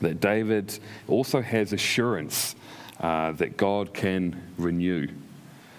that 0.00 0.20
David 0.20 0.78
also 1.08 1.42
has 1.42 1.72
assurance 1.72 2.54
uh, 3.00 3.32
that 3.32 3.56
God 3.56 3.92
can 3.92 4.52
renew. 4.56 5.08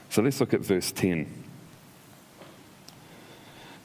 So 0.10 0.22
let's 0.22 0.40
look 0.40 0.54
at 0.54 0.62
verse 0.62 0.92
10. 0.92 1.44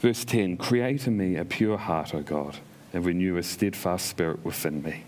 Verse 0.01 0.25
10 0.25 0.57
Create 0.57 1.07
in 1.07 1.17
me 1.17 1.37
a 1.37 1.45
pure 1.45 1.79
heart, 1.79 2.15
O 2.15 2.21
God, 2.23 2.59
and 2.93 3.05
renew 3.05 3.37
a 3.37 3.43
steadfast 3.43 4.07
spirit 4.07 4.45
within 4.45 4.83
me. 4.83 5.05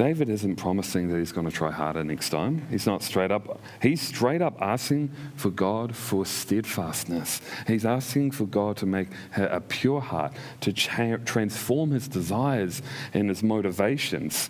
David 0.00 0.30
isn't 0.30 0.56
promising 0.56 1.08
that 1.08 1.18
he's 1.18 1.30
going 1.30 1.46
to 1.46 1.52
try 1.52 1.70
harder 1.70 2.02
next 2.02 2.30
time. 2.30 2.66
He's 2.70 2.86
not 2.86 3.02
straight 3.02 3.30
up. 3.30 3.60
He's 3.82 4.00
straight 4.00 4.40
up 4.40 4.56
asking 4.58 5.10
for 5.36 5.50
God 5.50 5.94
for 5.94 6.24
steadfastness. 6.24 7.42
He's 7.66 7.84
asking 7.84 8.30
for 8.30 8.46
God 8.46 8.78
to 8.78 8.86
make 8.86 9.08
her 9.32 9.44
a 9.44 9.60
pure 9.60 10.00
heart, 10.00 10.32
to 10.62 10.72
cha- 10.72 11.18
transform 11.26 11.90
his 11.90 12.08
desires 12.08 12.80
and 13.12 13.28
his 13.28 13.42
motivations. 13.42 14.48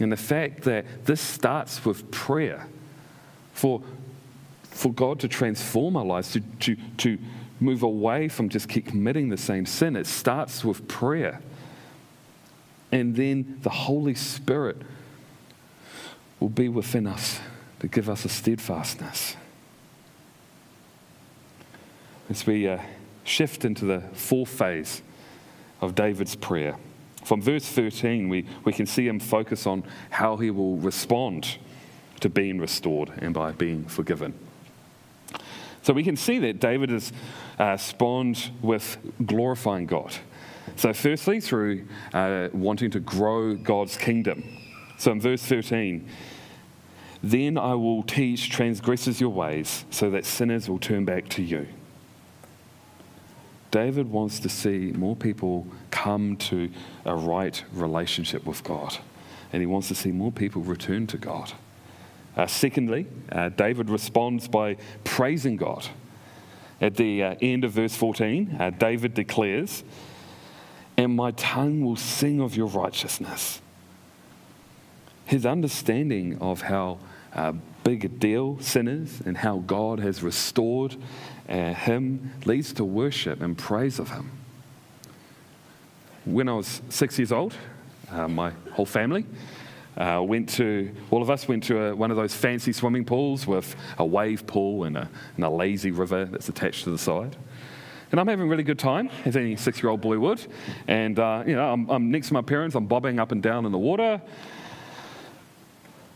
And 0.00 0.12
the 0.12 0.18
fact 0.18 0.64
that 0.64 0.84
this 1.06 1.22
starts 1.22 1.82
with 1.82 2.10
prayer 2.10 2.68
for, 3.54 3.80
for 4.64 4.92
God 4.92 5.18
to 5.20 5.28
transform 5.28 5.96
our 5.96 6.04
lives, 6.04 6.32
to, 6.32 6.40
to, 6.40 6.76
to 6.98 7.18
move 7.60 7.82
away 7.82 8.28
from 8.28 8.48
just 8.48 8.68
keep 8.68 8.86
committing 8.86 9.28
the 9.28 9.36
same 9.36 9.66
sin, 9.66 9.96
it 9.96 10.06
starts 10.06 10.64
with 10.64 10.88
prayer. 10.88 11.40
And 12.90 13.14
then 13.14 13.58
the 13.62 13.70
Holy 13.70 14.14
Spirit 14.14 14.78
will 16.40 16.48
be 16.48 16.68
within 16.68 17.06
us 17.06 17.40
to 17.80 17.88
give 17.88 18.08
us 18.08 18.24
a 18.24 18.28
steadfastness. 18.28 19.36
As 22.28 22.46
we 22.46 22.66
uh, 22.68 22.78
shift 23.24 23.64
into 23.64 23.84
the 23.84 24.00
fourth 24.12 24.48
phase 24.48 25.02
of 25.80 25.94
David's 25.94 26.36
prayer, 26.36 26.76
from 27.24 27.42
verse 27.42 27.66
13, 27.66 28.28
we, 28.28 28.46
we 28.64 28.72
can 28.72 28.86
see 28.86 29.06
him 29.06 29.20
focus 29.20 29.66
on 29.66 29.84
how 30.08 30.36
he 30.36 30.50
will 30.50 30.76
respond 30.76 31.58
to 32.20 32.28
being 32.28 32.58
restored 32.58 33.10
and 33.18 33.34
by 33.34 33.52
being 33.52 33.84
forgiven. 33.84 34.34
So 35.82 35.92
we 35.92 36.02
can 36.02 36.16
see 36.16 36.38
that 36.40 36.60
David 36.60 36.90
is 36.90 37.12
uh, 37.58 37.76
spawned 37.76 38.50
with 38.60 38.98
glorifying 39.24 39.86
God. 39.86 40.14
So, 40.76 40.92
firstly, 40.92 41.40
through 41.40 41.86
uh, 42.12 42.48
wanting 42.52 42.90
to 42.92 43.00
grow 43.00 43.54
God's 43.54 43.96
kingdom. 43.96 44.44
So, 44.98 45.12
in 45.12 45.20
verse 45.20 45.42
13, 45.42 46.08
then 47.22 47.58
I 47.58 47.74
will 47.74 48.02
teach 48.02 48.50
transgressors 48.50 49.20
your 49.20 49.30
ways 49.30 49.84
so 49.90 50.10
that 50.10 50.24
sinners 50.24 50.68
will 50.68 50.78
turn 50.78 51.04
back 51.04 51.28
to 51.30 51.42
you. 51.42 51.66
David 53.70 54.10
wants 54.10 54.40
to 54.40 54.48
see 54.48 54.92
more 54.96 55.14
people 55.14 55.66
come 55.90 56.36
to 56.36 56.70
a 57.04 57.14
right 57.14 57.62
relationship 57.72 58.44
with 58.44 58.64
God, 58.64 58.98
and 59.52 59.60
he 59.60 59.66
wants 59.66 59.88
to 59.88 59.94
see 59.94 60.10
more 60.10 60.32
people 60.32 60.62
return 60.62 61.06
to 61.08 61.18
God. 61.18 61.52
Uh, 62.36 62.46
secondly, 62.46 63.06
uh, 63.32 63.48
David 63.50 63.90
responds 63.90 64.48
by 64.48 64.76
praising 65.04 65.56
God. 65.56 65.86
At 66.80 66.96
the 66.96 67.22
uh, 67.22 67.34
end 67.42 67.64
of 67.64 67.72
verse 67.72 67.94
14, 67.94 68.56
uh, 68.58 68.70
David 68.70 69.14
declares, 69.14 69.84
and 70.96 71.14
my 71.14 71.32
tongue 71.32 71.82
will 71.84 71.96
sing 71.96 72.40
of 72.40 72.56
your 72.56 72.68
righteousness. 72.68 73.60
His 75.26 75.44
understanding 75.44 76.38
of 76.40 76.62
how 76.62 76.98
uh, 77.34 77.52
big 77.84 78.04
a 78.04 78.08
deal 78.08 78.58
sin 78.60 78.88
is 78.88 79.20
and 79.24 79.36
how 79.36 79.58
God 79.58 80.00
has 80.00 80.22
restored 80.22 80.96
uh, 81.48 81.74
him 81.74 82.32
leads 82.44 82.72
to 82.74 82.84
worship 82.84 83.40
and 83.40 83.56
praise 83.56 83.98
of 83.98 84.10
him. 84.10 84.30
When 86.24 86.48
I 86.48 86.54
was 86.54 86.80
six 86.88 87.18
years 87.18 87.32
old, 87.32 87.54
my 88.10 88.52
whole 88.72 88.86
family 88.86 89.24
uh, 89.96 90.22
went 90.24 90.48
to, 90.48 90.90
all 91.10 91.22
of 91.22 91.30
us 91.30 91.48
went 91.48 91.64
to 91.64 91.78
a, 91.82 91.94
one 91.94 92.10
of 92.10 92.16
those 92.16 92.34
fancy 92.34 92.72
swimming 92.72 93.04
pools 93.04 93.46
with 93.46 93.74
a 93.98 94.04
wave 94.04 94.46
pool 94.46 94.84
and 94.84 94.96
a, 94.96 95.08
and 95.36 95.44
a 95.44 95.50
lazy 95.50 95.90
river 95.90 96.24
that's 96.24 96.48
attached 96.48 96.84
to 96.84 96.90
the 96.90 96.98
side. 96.98 97.36
And 98.10 98.18
I'm 98.18 98.26
having 98.26 98.46
a 98.46 98.48
really 98.48 98.64
good 98.64 98.78
time, 98.78 99.08
as 99.24 99.36
any 99.36 99.54
six 99.56 99.82
year 99.82 99.90
old 99.90 100.00
boy 100.00 100.18
would. 100.18 100.44
And, 100.88 101.18
uh, 101.18 101.44
you 101.46 101.54
know, 101.54 101.72
I'm, 101.72 101.88
I'm, 101.88 102.10
next 102.10 102.28
to 102.28 102.34
my 102.34 102.42
parents, 102.42 102.74
I'm 102.74 102.86
bobbing 102.86 103.20
up 103.20 103.30
and 103.30 103.42
down 103.42 103.66
in 103.66 103.72
the 103.72 103.78
water. 103.78 104.20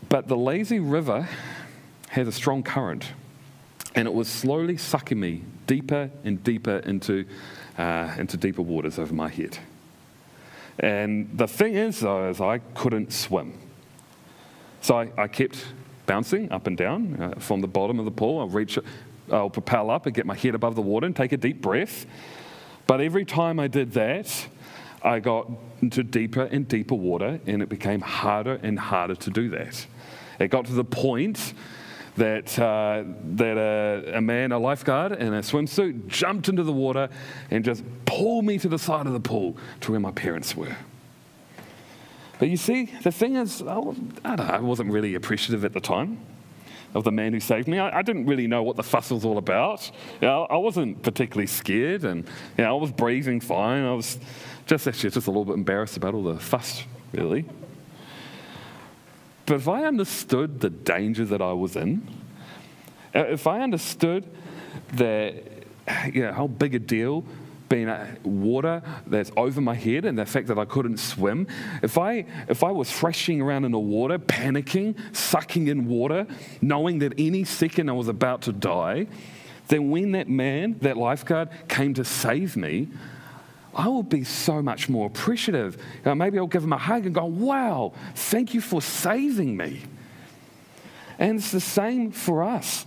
But 0.08 0.26
the 0.26 0.36
lazy 0.36 0.80
river 0.80 1.28
has 2.08 2.28
a 2.28 2.32
strong 2.32 2.62
current, 2.62 3.12
and 3.94 4.06
it 4.06 4.14
was 4.14 4.28
slowly 4.28 4.76
sucking 4.76 5.18
me 5.18 5.42
deeper 5.66 6.10
and 6.24 6.42
deeper 6.42 6.78
into, 6.78 7.24
uh, 7.78 8.14
into 8.18 8.36
deeper 8.36 8.62
waters 8.62 8.98
over 8.98 9.14
my 9.14 9.28
head. 9.28 9.58
And 10.78 11.30
the 11.36 11.46
thing 11.46 11.74
is, 11.74 12.00
though, 12.00 12.28
is 12.28 12.40
I 12.40 12.58
couldn't 12.74 13.12
swim. 13.12 13.58
So 14.80 14.98
I, 14.98 15.10
I 15.16 15.28
kept 15.28 15.64
bouncing 16.06 16.50
up 16.52 16.66
and 16.66 16.76
down 16.76 17.20
uh, 17.20 17.40
from 17.40 17.60
the 17.60 17.68
bottom 17.68 17.98
of 17.98 18.04
the 18.04 18.10
pool. 18.10 18.40
I'll 18.40 18.48
reach, 18.48 18.78
I'll 19.30 19.50
propel 19.50 19.90
up 19.90 20.06
and 20.06 20.14
get 20.14 20.26
my 20.26 20.34
head 20.34 20.54
above 20.54 20.74
the 20.74 20.82
water 20.82 21.06
and 21.06 21.16
take 21.16 21.32
a 21.32 21.36
deep 21.36 21.62
breath. 21.62 22.06
But 22.86 23.00
every 23.00 23.24
time 23.24 23.58
I 23.58 23.68
did 23.68 23.92
that, 23.92 24.46
I 25.02 25.20
got 25.20 25.50
into 25.80 26.02
deeper 26.02 26.42
and 26.42 26.66
deeper 26.66 26.94
water, 26.94 27.40
and 27.46 27.62
it 27.62 27.68
became 27.68 28.00
harder 28.00 28.58
and 28.62 28.78
harder 28.78 29.14
to 29.14 29.30
do 29.30 29.50
that. 29.50 29.86
It 30.38 30.48
got 30.48 30.66
to 30.66 30.72
the 30.72 30.84
point 30.84 31.54
that, 32.16 32.58
uh, 32.58 33.04
that 33.34 33.58
a, 33.58 34.18
a, 34.18 34.20
man, 34.20 34.52
a 34.52 34.58
lifeguard 34.58 35.12
in 35.12 35.34
a 35.34 35.40
swimsuit, 35.40 36.06
jumped 36.06 36.48
into 36.48 36.62
the 36.62 36.72
water 36.72 37.08
and 37.50 37.64
just 37.64 37.82
pulled 38.04 38.44
me 38.44 38.58
to 38.58 38.68
the 38.68 38.78
side 38.78 39.06
of 39.06 39.12
the 39.12 39.20
pool 39.20 39.56
to 39.80 39.90
where 39.90 40.00
my 40.00 40.12
parents 40.12 40.56
were. 40.56 40.76
But 42.38 42.48
you 42.48 42.56
see, 42.56 42.86
the 43.02 43.12
thing 43.12 43.36
is, 43.36 43.62
I, 43.62 43.78
I, 44.24 44.36
know, 44.36 44.42
I 44.42 44.58
wasn't 44.60 44.90
really 44.90 45.14
appreciative 45.14 45.64
at 45.64 45.72
the 45.72 45.80
time 45.80 46.18
of 46.94 47.02
the 47.02 47.10
man 47.10 47.32
who 47.32 47.40
saved 47.40 47.68
me. 47.68 47.78
I, 47.78 47.98
I 47.98 48.02
didn't 48.02 48.26
really 48.26 48.46
know 48.46 48.62
what 48.62 48.76
the 48.76 48.82
fuss 48.82 49.10
was 49.10 49.24
all 49.24 49.38
about. 49.38 49.90
You 50.20 50.28
know, 50.28 50.46
I 50.48 50.56
wasn't 50.56 51.02
particularly 51.02 51.46
scared, 51.46 52.04
and 52.04 52.24
you 52.56 52.64
know, 52.64 52.76
I 52.76 52.80
was 52.80 52.92
breathing 52.92 53.40
fine. 53.40 53.84
I 53.84 53.92
was 53.92 54.18
just 54.66 54.86
actually 54.86 55.10
just 55.10 55.26
a 55.26 55.30
little 55.30 55.44
bit 55.44 55.54
embarrassed 55.54 55.96
about 55.96 56.14
all 56.14 56.22
the 56.22 56.38
fuss, 56.38 56.84
really. 57.12 57.44
But 59.46 59.56
if 59.56 59.68
I 59.68 59.84
understood 59.84 60.60
the 60.60 60.70
danger 60.70 61.24
that 61.26 61.42
I 61.42 61.52
was 61.52 61.76
in, 61.76 62.06
uh, 63.14 63.20
if 63.26 63.46
I 63.46 63.60
understood 63.60 64.24
that, 64.94 65.34
you 66.12 66.22
know, 66.22 66.32
how 66.32 66.46
big 66.46 66.74
a 66.74 66.78
deal 66.78 67.24
being 67.68 67.90
water 68.22 68.82
that's 69.06 69.30
over 69.36 69.60
my 69.60 69.74
head 69.74 70.04
and 70.04 70.18
the 70.18 70.26
fact 70.26 70.46
that 70.48 70.58
I 70.58 70.64
couldn't 70.64 70.98
swim, 70.98 71.46
if 71.82 71.98
I, 71.98 72.26
if 72.48 72.62
I 72.62 72.70
was 72.70 72.90
thrashing 72.90 73.40
around 73.40 73.64
in 73.64 73.72
the 73.72 73.78
water, 73.78 74.18
panicking, 74.18 74.96
sucking 75.14 75.68
in 75.68 75.86
water, 75.86 76.26
knowing 76.60 76.98
that 77.00 77.14
any 77.18 77.44
second 77.44 77.88
I 77.88 77.92
was 77.92 78.08
about 78.08 78.42
to 78.42 78.52
die, 78.52 79.06
then 79.68 79.90
when 79.90 80.12
that 80.12 80.28
man, 80.28 80.78
that 80.80 80.96
lifeguard, 80.96 81.48
came 81.68 81.94
to 81.94 82.04
save 82.04 82.56
me, 82.56 82.88
I 83.74 83.88
will 83.88 84.02
be 84.02 84.24
so 84.24 84.62
much 84.62 84.88
more 84.88 85.06
appreciative. 85.06 85.76
You 85.76 85.82
know, 86.06 86.14
maybe 86.14 86.38
I'll 86.38 86.46
give 86.46 86.64
him 86.64 86.72
a 86.72 86.78
hug 86.78 87.06
and 87.06 87.14
go, 87.14 87.24
wow, 87.24 87.92
thank 88.14 88.54
you 88.54 88.60
for 88.60 88.80
saving 88.80 89.56
me. 89.56 89.82
And 91.18 91.38
it's 91.38 91.50
the 91.50 91.60
same 91.60 92.12
for 92.12 92.42
us, 92.42 92.86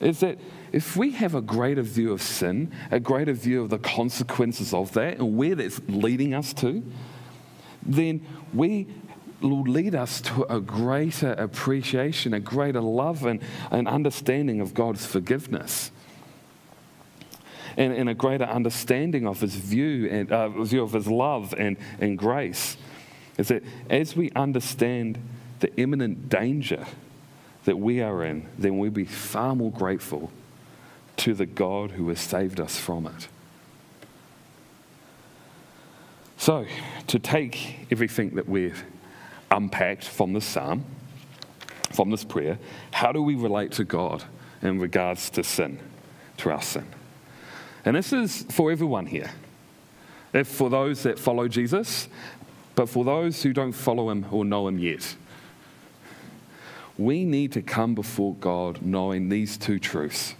is 0.00 0.20
that 0.20 0.38
if 0.72 0.96
we 0.96 1.12
have 1.12 1.34
a 1.34 1.42
greater 1.42 1.82
view 1.82 2.12
of 2.12 2.22
sin, 2.22 2.72
a 2.90 2.98
greater 2.98 3.34
view 3.34 3.62
of 3.62 3.70
the 3.70 3.78
consequences 3.78 4.72
of 4.72 4.92
that 4.94 5.18
and 5.18 5.36
where 5.36 5.54
that's 5.54 5.80
leading 5.88 6.34
us 6.34 6.52
to, 6.54 6.82
then 7.84 8.24
we 8.54 8.86
will 9.40 9.62
lead 9.62 9.94
us 9.94 10.20
to 10.20 10.44
a 10.54 10.60
greater 10.60 11.32
appreciation, 11.32 12.32
a 12.32 12.40
greater 12.40 12.80
love 12.80 13.24
and 13.26 13.42
an 13.70 13.86
understanding 13.86 14.60
of 14.60 14.72
God's 14.72 15.04
forgiveness 15.04 15.90
and, 17.76 17.92
and 17.92 18.08
a 18.08 18.14
greater 18.14 18.44
understanding 18.44 19.26
of 19.26 19.40
his 19.40 19.54
view 19.54 20.08
and 20.10 20.30
uh, 20.32 20.48
view 20.48 20.82
of 20.82 20.92
his 20.92 21.06
love 21.06 21.54
and, 21.56 21.76
and 22.00 22.18
grace 22.18 22.76
is 23.38 23.48
that 23.48 23.62
as 23.88 24.16
we 24.16 24.30
understand 24.32 25.18
the 25.60 25.74
imminent 25.76 26.28
danger 26.28 26.86
that 27.64 27.78
we 27.78 28.00
are 28.00 28.24
in, 28.24 28.46
then 28.58 28.78
we'll 28.78 28.90
be 28.90 29.04
far 29.04 29.54
more 29.54 29.70
grateful 29.70 30.30
to 31.16 31.34
the 31.34 31.46
God 31.46 31.92
who 31.92 32.08
has 32.08 32.20
saved 32.20 32.60
us 32.60 32.78
from 32.78 33.06
it. 33.06 33.28
So, 36.36 36.66
to 37.06 37.18
take 37.20 37.86
everything 37.92 38.30
that 38.34 38.48
we've 38.48 38.82
unpacked 39.50 40.04
from 40.04 40.32
this 40.32 40.44
psalm, 40.44 40.84
from 41.92 42.10
this 42.10 42.24
prayer, 42.24 42.58
how 42.90 43.12
do 43.12 43.22
we 43.22 43.36
relate 43.36 43.70
to 43.72 43.84
God 43.84 44.24
in 44.60 44.80
regards 44.80 45.30
to 45.30 45.44
sin, 45.44 45.78
to 46.38 46.50
our 46.50 46.62
sin? 46.62 46.86
And 47.84 47.96
this 47.96 48.12
is 48.12 48.42
for 48.50 48.70
everyone 48.70 49.06
here. 49.06 49.30
If 50.32 50.48
for 50.48 50.70
those 50.70 51.02
that 51.02 51.18
follow 51.18 51.48
Jesus, 51.48 52.08
but 52.74 52.88
for 52.88 53.04
those 53.04 53.42
who 53.42 53.52
don't 53.52 53.72
follow 53.72 54.10
him 54.10 54.26
or 54.30 54.44
know 54.44 54.68
him 54.68 54.78
yet. 54.78 55.16
We 56.96 57.24
need 57.24 57.52
to 57.52 57.62
come 57.62 57.94
before 57.94 58.34
God 58.34 58.82
knowing 58.82 59.28
these 59.28 59.56
two 59.56 59.78
truths 59.78 60.34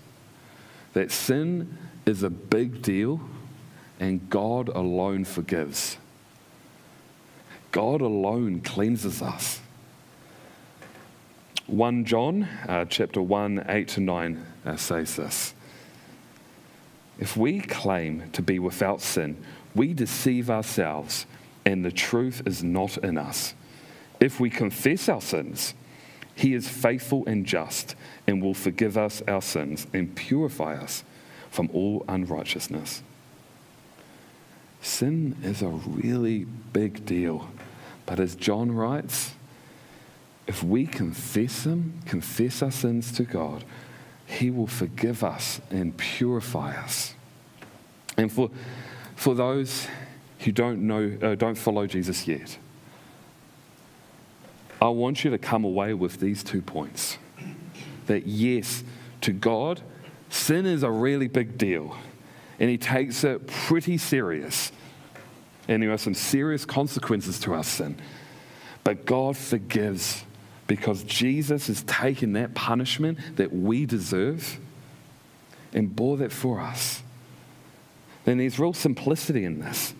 that 0.92 1.10
sin 1.10 1.76
is 2.06 2.22
a 2.22 2.30
big 2.30 2.82
deal 2.82 3.20
and 3.98 4.28
God 4.28 4.68
alone 4.68 5.24
forgives. 5.24 5.96
God 7.70 8.00
alone 8.00 8.60
cleanses 8.60 9.22
us. 9.22 9.60
1 11.66 12.04
John 12.04 12.44
uh, 12.68 12.84
chapter 12.84 13.22
1, 13.22 13.64
8 13.68 13.88
to 13.88 14.00
9 14.00 14.46
uh, 14.66 14.76
says 14.76 15.16
this. 15.16 15.54
If 17.22 17.36
we 17.36 17.60
claim 17.60 18.30
to 18.32 18.42
be 18.42 18.58
without 18.58 19.00
sin, 19.00 19.36
we 19.76 19.94
deceive 19.94 20.50
ourselves 20.50 21.24
and 21.64 21.84
the 21.84 21.92
truth 21.92 22.42
is 22.46 22.64
not 22.64 22.98
in 22.98 23.16
us. 23.16 23.54
If 24.18 24.40
we 24.40 24.50
confess 24.50 25.08
our 25.08 25.20
sins, 25.20 25.74
he 26.34 26.52
is 26.52 26.68
faithful 26.68 27.22
and 27.28 27.46
just 27.46 27.94
and 28.26 28.42
will 28.42 28.54
forgive 28.54 28.98
us 28.98 29.22
our 29.28 29.40
sins 29.40 29.86
and 29.94 30.16
purify 30.16 30.74
us 30.74 31.04
from 31.48 31.70
all 31.72 32.04
unrighteousness. 32.08 33.04
Sin 34.80 35.36
is 35.44 35.62
a 35.62 35.68
really 35.68 36.44
big 36.72 37.06
deal. 37.06 37.52
But 38.04 38.18
as 38.18 38.34
John 38.34 38.72
writes, 38.72 39.34
if 40.48 40.64
we 40.64 40.86
confess 40.86 41.66
Him, 41.66 42.00
confess 42.04 42.64
our 42.64 42.72
sins 42.72 43.12
to 43.12 43.22
God, 43.22 43.62
he 44.32 44.50
will 44.50 44.66
forgive 44.66 45.22
us 45.22 45.60
and 45.70 45.96
purify 45.96 46.74
us. 46.76 47.14
And 48.16 48.30
for, 48.30 48.50
for 49.14 49.34
those 49.34 49.86
who 50.40 50.52
don't 50.52 50.86
know, 50.86 51.16
uh, 51.22 51.34
don't 51.34 51.54
follow 51.54 51.86
Jesus 51.86 52.26
yet, 52.26 52.58
I 54.80 54.88
want 54.88 55.22
you 55.22 55.30
to 55.30 55.38
come 55.38 55.64
away 55.64 55.94
with 55.94 56.18
these 56.18 56.42
two 56.42 56.62
points. 56.62 57.18
That 58.06 58.26
yes, 58.26 58.82
to 59.20 59.32
God, 59.32 59.80
sin 60.28 60.66
is 60.66 60.82
a 60.82 60.90
really 60.90 61.28
big 61.28 61.56
deal, 61.56 61.96
and 62.58 62.68
He 62.68 62.78
takes 62.78 63.22
it 63.24 63.46
pretty 63.46 63.96
serious. 63.98 64.72
And 65.68 65.82
there 65.82 65.92
are 65.92 65.98
some 65.98 66.14
serious 66.14 66.64
consequences 66.64 67.38
to 67.40 67.54
our 67.54 67.62
sin. 67.62 67.96
But 68.82 69.06
God 69.06 69.36
forgives 69.36 70.24
because 70.72 71.02
Jesus 71.02 71.66
has 71.66 71.82
taken 71.82 72.32
that 72.32 72.54
punishment 72.54 73.18
that 73.36 73.52
we 73.52 73.84
deserve 73.84 74.58
and 75.74 75.94
bore 75.94 76.16
that 76.16 76.32
for 76.32 76.60
us, 76.60 77.02
then 78.24 78.38
there's 78.38 78.58
real 78.58 78.72
simplicity 78.72 79.44
in 79.44 79.60
this 79.60 79.92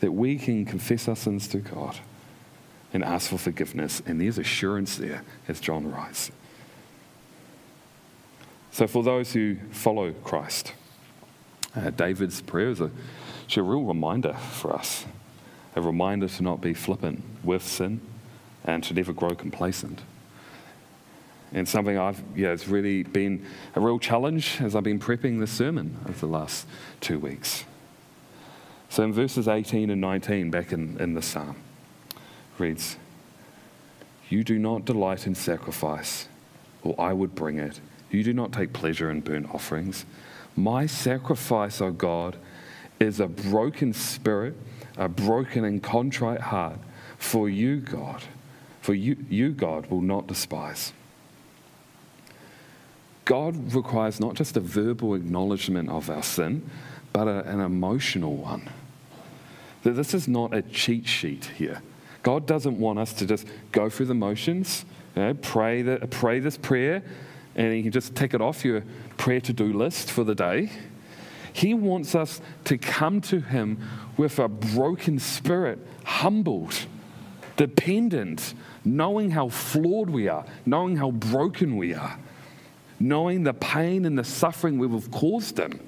that 0.00 0.10
we 0.10 0.38
can 0.38 0.64
confess 0.64 1.06
our 1.06 1.14
sins 1.14 1.46
to 1.46 1.58
God 1.58 1.96
and 2.92 3.04
ask 3.04 3.30
for 3.30 3.38
forgiveness. 3.38 4.02
And 4.04 4.20
there's 4.20 4.38
assurance 4.38 4.96
there, 4.96 5.22
as 5.46 5.60
John 5.60 5.88
writes. 5.88 6.32
So, 8.72 8.88
for 8.88 9.04
those 9.04 9.34
who 9.34 9.54
follow 9.70 10.10
Christ, 10.24 10.72
uh, 11.76 11.90
David's 11.90 12.42
prayer 12.42 12.70
is 12.70 12.80
a, 12.80 12.90
a 13.56 13.62
real 13.62 13.84
reminder 13.84 14.32
for 14.32 14.74
us, 14.74 15.06
a 15.76 15.80
reminder 15.80 16.26
to 16.26 16.42
not 16.42 16.60
be 16.60 16.74
flippant 16.74 17.22
with 17.44 17.62
sin 17.62 18.00
and 18.64 18.82
to 18.84 18.94
never 18.94 19.12
grow 19.12 19.30
complacent. 19.30 20.00
And 21.52 21.68
something 21.68 21.96
I've, 21.96 22.22
yeah, 22.34 22.48
it's 22.48 22.66
really 22.66 23.04
been 23.04 23.46
a 23.76 23.80
real 23.80 23.98
challenge 23.98 24.58
as 24.60 24.74
I've 24.74 24.82
been 24.82 24.98
prepping 24.98 25.38
this 25.38 25.52
sermon 25.52 25.96
over 26.08 26.18
the 26.18 26.26
last 26.26 26.66
two 27.00 27.18
weeks. 27.18 27.64
So 28.88 29.04
in 29.04 29.12
verses 29.12 29.46
18 29.48 29.90
and 29.90 30.00
19, 30.00 30.50
back 30.50 30.72
in, 30.72 31.00
in 31.00 31.14
the 31.14 31.22
psalm, 31.22 31.56
reads, 32.58 32.96
You 34.28 34.42
do 34.42 34.58
not 34.58 34.84
delight 34.84 35.26
in 35.26 35.34
sacrifice, 35.34 36.28
or 36.82 37.00
I 37.00 37.12
would 37.12 37.34
bring 37.34 37.58
it. 37.58 37.80
You 38.10 38.22
do 38.22 38.32
not 38.32 38.52
take 38.52 38.72
pleasure 38.72 39.10
in 39.10 39.20
burnt 39.20 39.52
offerings. 39.54 40.06
My 40.56 40.86
sacrifice, 40.86 41.80
O 41.80 41.90
God, 41.90 42.36
is 43.00 43.20
a 43.20 43.26
broken 43.26 43.92
spirit, 43.92 44.54
a 44.96 45.08
broken 45.08 45.64
and 45.64 45.82
contrite 45.82 46.40
heart. 46.40 46.78
For 47.18 47.48
you, 47.48 47.78
God, 47.78 48.22
for 48.84 48.92
you, 48.92 49.16
you, 49.30 49.52
God, 49.52 49.86
will 49.86 50.02
not 50.02 50.26
despise. 50.26 50.92
God 53.24 53.72
requires 53.72 54.20
not 54.20 54.34
just 54.34 54.58
a 54.58 54.60
verbal 54.60 55.14
acknowledgement 55.14 55.88
of 55.88 56.10
our 56.10 56.22
sin, 56.22 56.68
but 57.10 57.26
a, 57.26 57.48
an 57.48 57.60
emotional 57.60 58.36
one. 58.36 58.68
That 59.84 59.92
this 59.92 60.12
is 60.12 60.28
not 60.28 60.52
a 60.52 60.60
cheat 60.60 61.08
sheet 61.08 61.46
here. 61.56 61.80
God 62.22 62.46
doesn't 62.46 62.78
want 62.78 62.98
us 62.98 63.14
to 63.14 63.26
just 63.26 63.46
go 63.72 63.88
through 63.88 64.04
the 64.04 64.14
motions, 64.14 64.84
you 65.16 65.22
know, 65.22 65.32
pray, 65.32 65.80
the, 65.80 66.06
pray 66.10 66.38
this 66.40 66.58
prayer, 66.58 67.02
and 67.56 67.74
you 67.74 67.84
can 67.84 67.90
just 67.90 68.14
take 68.14 68.34
it 68.34 68.42
off 68.42 68.66
your 68.66 68.84
prayer 69.16 69.40
to 69.40 69.54
do 69.54 69.72
list 69.72 70.10
for 70.10 70.24
the 70.24 70.34
day. 70.34 70.70
He 71.54 71.72
wants 71.72 72.14
us 72.14 72.42
to 72.64 72.76
come 72.76 73.22
to 73.22 73.40
Him 73.40 73.78
with 74.18 74.38
a 74.38 74.46
broken 74.48 75.18
spirit, 75.18 75.78
humbled, 76.04 76.86
dependent, 77.56 78.54
knowing 78.84 79.30
how 79.30 79.48
flawed 79.48 80.10
we 80.10 80.28
are, 80.28 80.44
knowing 80.66 80.96
how 80.96 81.10
broken 81.10 81.76
we 81.76 81.94
are, 81.94 82.18
knowing 82.98 83.42
the 83.42 83.54
pain 83.54 84.04
and 84.04 84.18
the 84.18 84.24
suffering 84.24 84.78
we 84.78 84.88
have 84.88 85.10
caused 85.10 85.58
him. 85.58 85.80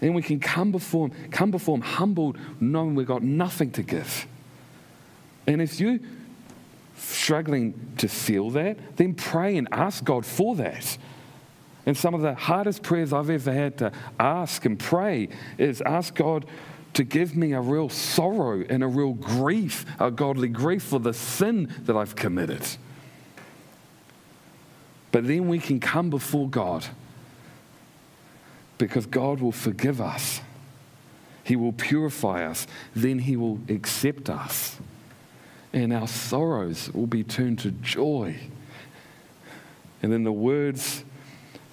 And 0.00 0.14
we 0.14 0.22
can 0.22 0.40
come 0.40 0.72
before 0.72 1.08
him, 1.08 1.30
come 1.30 1.50
before 1.50 1.76
him 1.76 1.82
humbled, 1.82 2.38
knowing 2.60 2.94
we've 2.94 3.06
got 3.06 3.22
nothing 3.22 3.70
to 3.72 3.82
give. 3.82 4.26
And 5.46 5.62
if 5.62 5.80
you 5.80 6.00
struggling 6.96 7.74
to 7.98 8.08
feel 8.08 8.50
that, 8.50 8.96
then 8.96 9.14
pray 9.14 9.56
and 9.56 9.68
ask 9.72 10.04
God 10.04 10.24
for 10.24 10.56
that. 10.56 10.98
And 11.84 11.96
some 11.96 12.14
of 12.14 12.20
the 12.20 12.34
hardest 12.34 12.82
prayers 12.82 13.12
I've 13.12 13.30
ever 13.30 13.52
had 13.52 13.78
to 13.78 13.92
ask 14.18 14.64
and 14.64 14.78
pray 14.78 15.28
is 15.56 15.80
ask 15.82 16.14
God 16.14 16.44
to 16.96 17.04
give 17.04 17.36
me 17.36 17.52
a 17.52 17.60
real 17.60 17.90
sorrow 17.90 18.64
and 18.70 18.82
a 18.82 18.86
real 18.86 19.12
grief, 19.12 19.84
a 20.00 20.10
godly 20.10 20.48
grief 20.48 20.82
for 20.82 20.98
the 20.98 21.12
sin 21.12 21.70
that 21.82 21.94
I've 21.94 22.16
committed. 22.16 22.66
But 25.12 25.26
then 25.26 25.46
we 25.46 25.58
can 25.58 25.78
come 25.78 26.08
before 26.08 26.48
God 26.48 26.86
because 28.78 29.04
God 29.04 29.40
will 29.40 29.52
forgive 29.52 30.00
us. 30.00 30.40
He 31.44 31.54
will 31.54 31.74
purify 31.74 32.46
us. 32.46 32.66
Then 32.94 33.18
He 33.18 33.36
will 33.36 33.60
accept 33.68 34.30
us. 34.30 34.78
And 35.74 35.92
our 35.92 36.08
sorrows 36.08 36.90
will 36.94 37.06
be 37.06 37.22
turned 37.22 37.58
to 37.58 37.72
joy. 37.72 38.36
And 40.02 40.14
in 40.14 40.24
the 40.24 40.32
words 40.32 41.04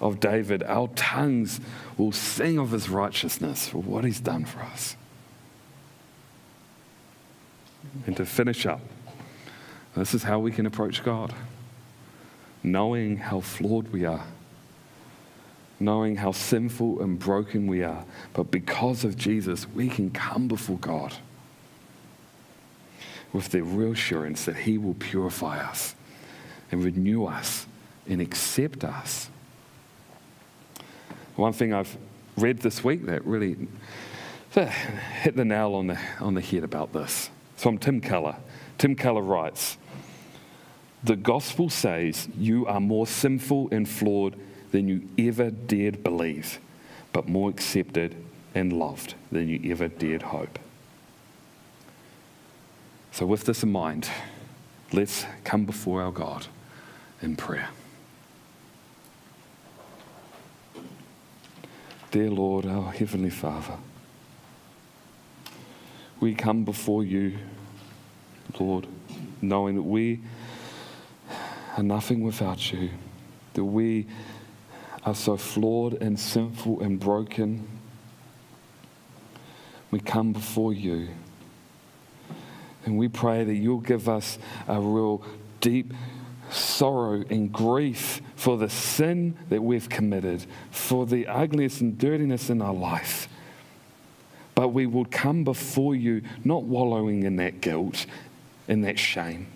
of 0.02 0.20
David, 0.20 0.62
our 0.64 0.88
tongues 0.88 1.60
will 1.96 2.12
sing 2.12 2.58
of 2.58 2.72
His 2.72 2.90
righteousness 2.90 3.70
for 3.70 3.78
what 3.78 4.04
He's 4.04 4.20
done 4.20 4.44
for 4.44 4.60
us. 4.60 4.96
And 8.06 8.16
to 8.16 8.26
finish 8.26 8.66
up, 8.66 8.80
this 9.96 10.14
is 10.14 10.22
how 10.24 10.38
we 10.38 10.50
can 10.50 10.66
approach 10.66 11.04
God 11.04 11.32
knowing 12.64 13.18
how 13.18 13.40
flawed 13.40 13.88
we 13.92 14.04
are, 14.06 14.24
knowing 15.78 16.16
how 16.16 16.32
sinful 16.32 17.00
and 17.02 17.18
broken 17.18 17.66
we 17.66 17.82
are. 17.82 18.04
But 18.32 18.50
because 18.50 19.04
of 19.04 19.16
Jesus, 19.16 19.68
we 19.68 19.88
can 19.88 20.10
come 20.10 20.48
before 20.48 20.78
God 20.78 21.14
with 23.32 23.50
the 23.50 23.62
real 23.62 23.92
assurance 23.92 24.46
that 24.46 24.56
He 24.56 24.78
will 24.78 24.94
purify 24.94 25.58
us 25.60 25.94
and 26.72 26.82
renew 26.82 27.26
us 27.26 27.66
and 28.08 28.20
accept 28.20 28.82
us. 28.82 29.28
One 31.36 31.52
thing 31.52 31.74
I've 31.74 31.96
read 32.36 32.60
this 32.60 32.82
week 32.82 33.06
that 33.06 33.24
really 33.26 33.56
hit 34.54 35.36
the 35.36 35.44
nail 35.44 35.74
on 35.74 35.88
the, 35.88 35.98
on 36.20 36.34
the 36.34 36.40
head 36.40 36.64
about 36.64 36.92
this 36.92 37.28
from 37.56 37.78
Tim 37.78 38.00
Keller. 38.00 38.36
Tim 38.78 38.94
Keller 38.94 39.22
writes 39.22 39.76
The 41.02 41.16
gospel 41.16 41.70
says 41.70 42.28
you 42.36 42.66
are 42.66 42.80
more 42.80 43.06
sinful 43.06 43.68
and 43.70 43.88
flawed 43.88 44.36
than 44.72 44.88
you 44.88 45.08
ever 45.18 45.50
dared 45.50 46.02
believe, 46.02 46.58
but 47.12 47.28
more 47.28 47.50
accepted 47.50 48.16
and 48.54 48.72
loved 48.72 49.14
than 49.30 49.48
you 49.48 49.60
ever 49.70 49.88
dared 49.88 50.22
hope. 50.22 50.58
So, 53.12 53.26
with 53.26 53.44
this 53.44 53.62
in 53.62 53.70
mind, 53.70 54.08
let's 54.92 55.24
come 55.44 55.64
before 55.64 56.02
our 56.02 56.10
God 56.10 56.46
in 57.22 57.36
prayer. 57.36 57.68
Dear 62.10 62.30
Lord, 62.30 62.66
our 62.66 62.92
Heavenly 62.92 63.30
Father, 63.30 63.76
we 66.24 66.34
come 66.34 66.64
before 66.64 67.04
you, 67.04 67.36
Lord, 68.58 68.86
knowing 69.42 69.74
that 69.74 69.82
we 69.82 70.22
are 71.76 71.82
nothing 71.82 72.22
without 72.22 72.72
you, 72.72 72.88
that 73.52 73.62
we 73.62 74.06
are 75.04 75.14
so 75.14 75.36
flawed 75.36 75.92
and 76.00 76.18
sinful 76.18 76.80
and 76.80 76.98
broken. 76.98 77.68
We 79.90 80.00
come 80.00 80.32
before 80.32 80.72
you 80.72 81.08
and 82.86 82.96
we 82.96 83.08
pray 83.08 83.44
that 83.44 83.54
you'll 83.56 83.80
give 83.80 84.08
us 84.08 84.38
a 84.66 84.80
real 84.80 85.22
deep 85.60 85.92
sorrow 86.48 87.22
and 87.28 87.52
grief 87.52 88.22
for 88.34 88.56
the 88.56 88.70
sin 88.70 89.36
that 89.50 89.62
we've 89.62 89.90
committed, 89.90 90.46
for 90.70 91.04
the 91.04 91.26
ugliness 91.26 91.82
and 91.82 91.98
dirtiness 91.98 92.48
in 92.48 92.62
our 92.62 92.72
life 92.72 93.28
but 94.54 94.68
we 94.68 94.86
will 94.86 95.06
come 95.06 95.44
before 95.44 95.94
you 95.94 96.22
not 96.44 96.62
wallowing 96.62 97.24
in 97.24 97.36
that 97.36 97.60
guilt, 97.60 98.06
in 98.68 98.82
that 98.82 98.98
shame, 98.98 99.46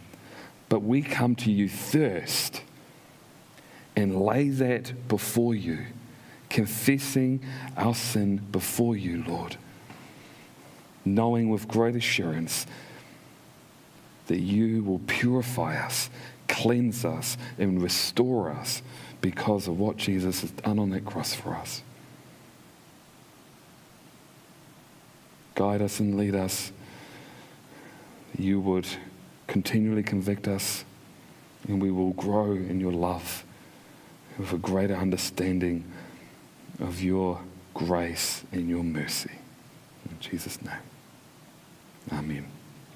but 0.68 0.82
we 0.82 1.02
come 1.02 1.34
to 1.36 1.50
you 1.50 1.68
thirst 1.68 2.62
and 3.96 4.20
lay 4.20 4.48
that 4.48 5.08
before 5.08 5.54
you, 5.54 5.86
confessing 6.48 7.40
our 7.76 7.94
sin 7.94 8.36
before 8.52 8.96
you, 8.96 9.24
Lord, 9.26 9.56
knowing 11.04 11.50
with 11.50 11.68
great 11.68 11.96
assurance 11.96 12.66
that 14.28 14.40
you 14.40 14.84
will 14.84 15.00
purify 15.00 15.76
us, 15.76 16.10
cleanse 16.48 17.04
us, 17.04 17.36
and 17.58 17.82
restore 17.82 18.50
us 18.50 18.82
because 19.20 19.66
of 19.66 19.78
what 19.78 19.96
Jesus 19.96 20.42
has 20.42 20.50
done 20.52 20.78
on 20.78 20.90
that 20.90 21.04
cross 21.04 21.34
for 21.34 21.54
us. 21.54 21.82
Guide 25.58 25.82
us 25.82 25.98
and 25.98 26.16
lead 26.16 26.36
us. 26.36 26.70
You 28.38 28.60
would 28.60 28.86
continually 29.48 30.04
convict 30.04 30.46
us, 30.46 30.84
and 31.66 31.82
we 31.82 31.90
will 31.90 32.12
grow 32.12 32.52
in 32.52 32.78
your 32.78 32.92
love 32.92 33.44
with 34.38 34.52
a 34.52 34.58
greater 34.58 34.94
understanding 34.94 35.84
of 36.78 37.02
your 37.02 37.40
grace 37.74 38.44
and 38.52 38.68
your 38.68 38.84
mercy. 38.84 39.32
In 40.08 40.20
Jesus' 40.20 40.62
name, 40.62 40.78
amen. 42.12 42.57